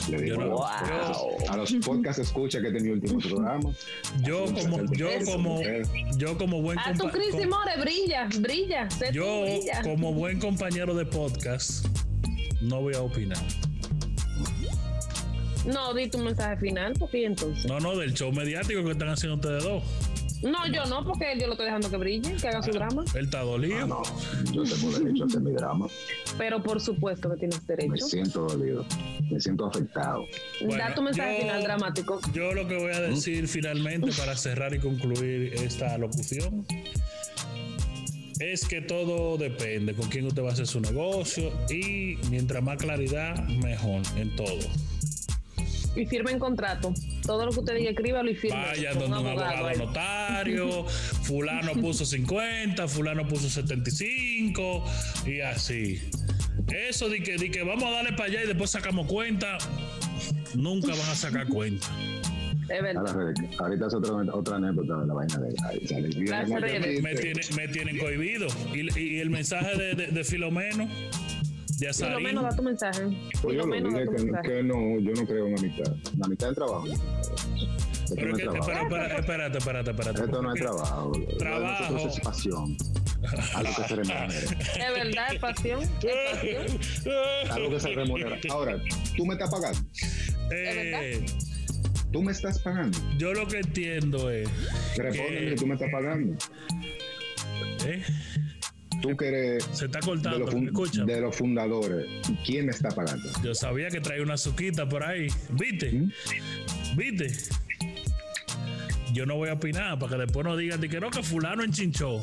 Le 0.09 0.23
digo 0.23 0.37
no- 0.37 0.65
a, 0.65 0.81
los 0.81 1.19
podcasts- 1.19 1.51
a 1.51 1.57
los 1.57 1.73
podcast 1.85 2.19
escucha 2.21 2.61
que 2.61 2.69
es 2.69 2.83
mi 2.83 2.91
último 2.91 3.19
programa. 3.19 3.71
Yo 4.23 4.45
como, 4.47 4.85
yo 4.95 5.09
como, 5.27 5.61
yo 6.17 6.39
como 6.39 6.63
buen 6.63 6.79
Ah, 6.79 6.93
tú, 6.97 7.05
compa- 7.05 7.13
Cris 7.13 7.31
com- 7.33 7.49
More, 7.49 7.81
brilla, 7.81 8.29
brilla. 8.39 8.89
Yo 9.13 9.43
brilla. 9.43 9.83
como 9.83 10.13
buen 10.13 10.39
compañero 10.39 10.95
de 10.95 11.05
podcast 11.05 11.85
no 12.63 12.81
voy 12.81 12.95
a 12.95 13.03
opinar. 13.03 13.39
No, 15.73 15.93
di 15.95 16.09
tu 16.09 16.19
mensaje 16.19 16.57
final, 16.59 16.95
porque 16.99 17.21
¿y 17.21 17.25
entonces. 17.25 17.67
No, 17.67 17.79
no, 17.81 17.97
del 17.97 18.15
show 18.15 18.33
mediático 18.33 18.83
que 18.85 18.93
están 18.93 19.09
haciendo 19.11 19.37
ustedes 19.37 19.63
dos. 19.65 19.83
No, 20.43 20.67
yo 20.69 20.85
no, 20.87 21.05
porque 21.05 21.37
yo 21.39 21.47
lo 21.49 21.55
estoy 21.55 21.67
dejando 21.67 21.91
que 21.91 21.97
brille, 21.97 22.33
que 22.37 22.47
haga 22.49 22.63
su 22.63 22.71
drama. 22.71 23.05
Él 23.15 23.25
está 23.25 23.41
dolido. 23.41 23.77
Ah, 23.83 23.87
no, 23.87 24.03
yo 24.53 24.63
tengo 24.63 24.97
derecho 24.97 25.25
a 25.25 25.27
hacer 25.27 25.41
mi 25.41 25.51
drama. 25.53 25.87
Pero 26.39 26.63
por 26.63 26.81
supuesto 26.81 27.29
que 27.31 27.37
tienes 27.39 27.61
Me 27.69 27.75
derecho. 27.77 28.07
siento 28.07 28.47
dolido. 28.47 28.85
Me 29.31 29.41
siento 29.41 29.67
afectado. 29.67 30.25
Bueno, 30.65 30.77
da 30.85 30.95
tu 30.95 31.03
mensaje 31.03 31.35
yo- 31.39 31.43
final 31.43 31.63
dramático. 31.65 32.21
Yo 32.33 32.55
lo 32.55 32.69
que 32.69 32.77
voy 32.77 32.93
a 32.93 33.01
decir 33.01 33.49
finalmente 33.49 34.13
para 34.17 34.37
cerrar 34.37 34.73
y 34.75 34.79
concluir 34.79 35.55
esta 35.55 35.99
locución 35.99 36.65
es 38.39 38.65
que 38.65 38.81
todo 38.81 39.37
depende 39.39 39.95
con 39.95 40.09
quién 40.09 40.25
usted 40.27 40.43
va 40.45 40.51
a 40.51 40.53
hacer 40.53 40.69
su 40.69 40.81
negocio 40.81 41.51
y 41.69 42.17
mientras 42.31 42.63
más 42.63 42.77
claridad, 42.77 43.37
mejor 43.49 44.03
en 44.17 44.35
todo. 44.37 44.57
Y 45.99 46.07
firmen 46.07 46.39
contrato. 46.39 46.95
Todo 47.27 47.45
lo 47.47 47.53
que 47.53 47.59
usted 47.61 47.75
diga, 47.77 47.91
escríbalo 47.91 48.31
y 48.31 48.35
firme. 48.37 48.57
Vaya 48.57 48.91
con 48.91 49.11
donde 49.11 49.19
un 49.19 49.27
abogado 49.29 49.75
notario, 49.75 50.85
fulano 51.25 51.73
puso 51.73 52.05
50, 52.05 52.87
fulano 52.89 53.27
puso 53.27 53.49
75 53.51 54.85
y 55.27 55.41
así. 55.41 56.01
Eso 56.69 57.09
de 57.09 57.23
que, 57.23 57.37
de 57.37 57.51
que 57.51 57.63
vamos 57.63 57.85
a 57.85 57.91
darle 57.91 58.13
para 58.13 58.25
allá 58.27 58.45
y 58.45 58.47
después 58.47 58.71
sacamos 58.71 59.07
cuenta, 59.07 59.59
nunca 60.55 60.89
van 60.91 61.01
a 61.11 61.15
sacar 61.15 61.49
cuenta. 61.49 61.87
Es 62.69 62.83
verdad. 62.83 63.07
Ahora, 63.09 63.35
ahorita 63.59 63.87
es 63.87 63.95
otra, 63.95 64.13
otra 64.35 64.57
anécdota 64.57 65.01
de 65.01 65.07
la 65.07 65.15
vaina 65.15 65.39
de. 65.39 65.55
Gracias, 66.25 66.61
Rebeca. 66.61 67.03
Me, 67.03 67.15
tiene- 67.15 67.41
me 67.57 67.69
tienen 67.69 67.99
cohibido. 67.99 68.47
Y, 68.75 69.01
y 69.01 69.19
el 69.21 69.31
mensaje 69.31 69.75
de, 69.77 69.95
de, 69.95 70.07
de 70.09 70.25
Filomeno, 70.25 70.87
de 71.79 71.87
Por 71.87 71.99
lo 72.01 72.07
Azarín, 72.09 72.25
menos 72.25 72.43
da 72.45 72.57
tu 72.57 72.63
mensaje. 72.63 73.03
Pues 73.43 73.43
yo 73.43 73.51
lo 73.53 73.59
lo 73.59 73.67
menos 73.67 73.93
dije 73.95 74.05
que, 74.05 74.23
mensaje. 74.25 74.49
que 74.49 74.63
no, 74.63 75.01
yo 75.01 75.13
no 75.13 75.27
creo 75.27 75.47
en 75.47 75.59
amistad. 75.59 75.97
La 76.19 76.27
amistad 76.27 76.49
es 76.51 76.55
trabajo. 76.57 76.87
Esto 76.87 78.15
Pero 78.15 78.29
no 78.31 78.37
que, 78.37 78.43
es 78.43 78.49
trabajo. 78.51 78.71
espera, 78.83 79.07
espera, 79.19 79.19
espérate, 79.19 79.59
espérate, 79.59 79.91
espérate. 79.91 80.21
Esto 80.25 80.43
no 80.43 80.55
es 80.55 80.61
trabajo. 80.61 81.13
Lo 81.13 81.27
de 81.27 81.37
Trabajo. 81.37 81.97
es 82.09 82.21
pasión. 82.21 82.77
Algo 83.55 83.73
que 83.77 83.83
se 83.89 83.97
remunera. 83.97 84.29
Es 84.39 84.95
verdad, 85.05 85.35
es 85.35 85.41
pasión. 85.41 85.81
Es 85.83 86.31
pasión. 86.33 87.13
Algo 87.53 87.71
que 87.71 87.81
se 87.81 87.89
remunera. 87.89 88.39
Ahora, 88.51 88.77
tú 89.17 89.27
me 89.27 89.35
estás 89.35 89.51
pagando. 89.51 89.79
Eh, 90.53 91.25
Tú 92.11 92.23
me 92.23 92.33
estás 92.33 92.59
pagando. 92.61 92.97
yo 93.19 93.35
lo 93.35 93.47
que 93.47 93.59
entiendo 93.59 94.31
es 94.31 94.49
Respóndeme 94.97 95.41
que 95.41 95.47
que 95.51 95.57
tú 95.57 95.67
me 95.67 95.75
estás 95.75 95.91
pagando. 95.93 96.37
eh, 97.87 98.03
Tú 99.01 99.17
que 99.17 99.29
eres 99.29 99.65
se 99.73 99.87
está 99.87 100.01
de 100.01 100.07
cortando. 100.07 100.39
los, 100.41 100.51
fun- 100.51 100.67
Escucha, 100.67 101.05
de 101.05 101.21
los 101.21 101.37
fundadores. 101.37 102.07
¿Quién 102.45 102.67
me 102.67 102.73
está 102.73 102.89
pagando? 102.91 103.29
yo 103.45 103.55
sabía 103.55 103.89
que 103.89 104.01
traía 104.01 104.23
una 104.23 104.37
suquita 104.37 104.89
por 104.89 105.05
ahí. 105.05 105.29
¿Viste? 105.51 105.93
¿Mm? 105.93 106.13
¿Viste? 106.97 107.33
yo 109.15 109.25
no 109.27 109.37
voy 109.37 109.49
a 109.49 109.55
opinar 109.55 109.99
para 109.99 110.13
que 110.13 110.19
después 110.23 110.45
no 110.45 110.57
digan 110.57 110.81
de 110.81 110.89
que 110.89 111.01
no, 111.01 111.11
que 111.11 111.23
fulano 111.23 111.65
en 111.65 111.73
chinchó. 111.73 112.21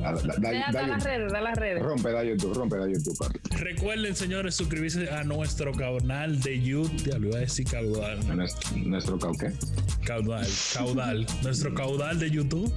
Da- 0.00 0.12
da- 0.12 0.22
da- 0.22 0.38
da 0.38 0.72
da- 0.72 0.86
las 0.86 1.04
redes, 1.04 1.32
da 1.32 1.40
las 1.42 1.58
redes. 1.58 1.82
Rompe, 1.82 2.10
da 2.12 2.24
YouTube, 2.24 2.54
rompe, 2.54 2.76
da 2.78 2.86
YouTube, 2.88 3.18
papi. 3.18 3.38
Recuerden, 3.58 4.14
señores, 4.16 4.54
suscribirse 4.54 5.10
a 5.10 5.24
nuestro 5.24 5.72
canal 5.72 6.40
de 6.40 6.60
YouTube. 6.62 6.96
Ya 7.10 7.18
lo 7.18 7.28
iba 7.28 7.36
a 7.38 7.40
decir 7.40 7.66
caudal. 7.66 8.18
A 8.30 8.34
Nuestro, 8.34 8.76
nuestro 8.78 9.18
cauque. 9.18 9.52
Caudal, 10.04 10.46
caudal. 10.74 11.26
nuestro 11.42 11.74
caudal 11.74 12.18
de 12.18 12.30
YouTube. 12.30 12.72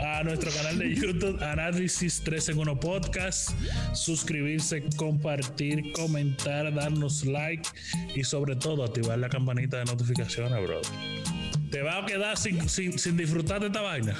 A 0.00 0.22
nuestro 0.22 0.50
canal 0.50 0.78
de 0.78 0.94
YouTube, 0.94 1.42
Análisis 1.42 2.22
3 2.24 2.50
en 2.50 2.58
1 2.58 2.80
Podcast. 2.80 3.50
Suscribirse, 3.94 4.82
compartir, 4.96 5.92
comentar, 5.92 6.74
darnos 6.74 7.24
like 7.24 7.68
y 8.14 8.24
sobre 8.24 8.56
todo 8.56 8.84
activar 8.84 9.18
la 9.18 9.28
campanita 9.28 9.78
de 9.78 9.84
notificaciones, 9.84 10.62
bro. 10.62 10.80
¿Te 11.70 11.82
va 11.82 11.98
a 11.98 12.06
quedar 12.06 12.36
sin, 12.36 12.68
sin, 12.68 12.98
sin 12.98 13.16
disfrutar 13.16 13.60
de 13.60 13.66
esta 13.68 13.82
vaina? 13.82 14.16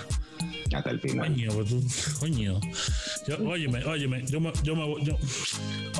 Hasta 0.74 0.90
el 0.90 1.00
final. 1.00 1.28
Coño, 1.28 1.52
pues 1.52 1.68
tú, 1.68 1.84
coño. 2.20 2.60
Yo, 3.28 3.48
óyeme, 3.48 3.84
óyeme, 3.84 4.24
yo 4.26 4.40
me, 4.40 4.52
yo 4.62 4.74
me 4.74 4.84
voy, 4.84 5.04
yo, 5.04 5.16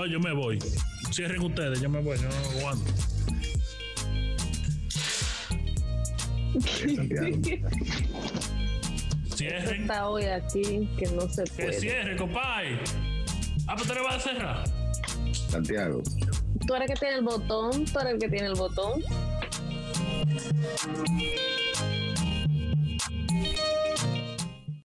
yo 0.07 0.21
me 0.21 0.33
voy. 0.33 0.59
Cierren 1.13 1.43
ustedes, 1.43 1.81
yo 1.81 1.89
me 1.89 2.01
voy, 2.01 2.19
yo 2.19 2.29
no 2.29 2.59
aguanto. 2.59 2.93
Cierren. 9.35 9.83
Está 9.83 10.09
hoy 10.09 10.25
aquí 10.25 10.89
que 10.97 11.07
no 11.09 11.29
se 11.29 11.45
Que 11.45 11.65
puede. 11.65 11.81
cierre, 11.81 12.17
compadre. 12.17 12.79
Ah, 13.67 13.75
pues 13.77 13.89
te 13.89 13.95
le 13.95 14.01
vas 14.03 14.17
a 14.17 14.21
cerrar. 14.21 14.65
Santiago. 15.49 16.03
Tú 16.67 16.75
eres 16.75 16.89
el 16.91 16.95
que 16.95 17.01
tiene 17.01 17.15
el 17.17 17.25
botón, 17.25 17.85
tú 17.85 17.99
eres 17.99 18.13
el 18.15 18.19
que 18.19 18.29
tiene 18.29 18.47
el 18.47 18.55
botón. 18.55 19.03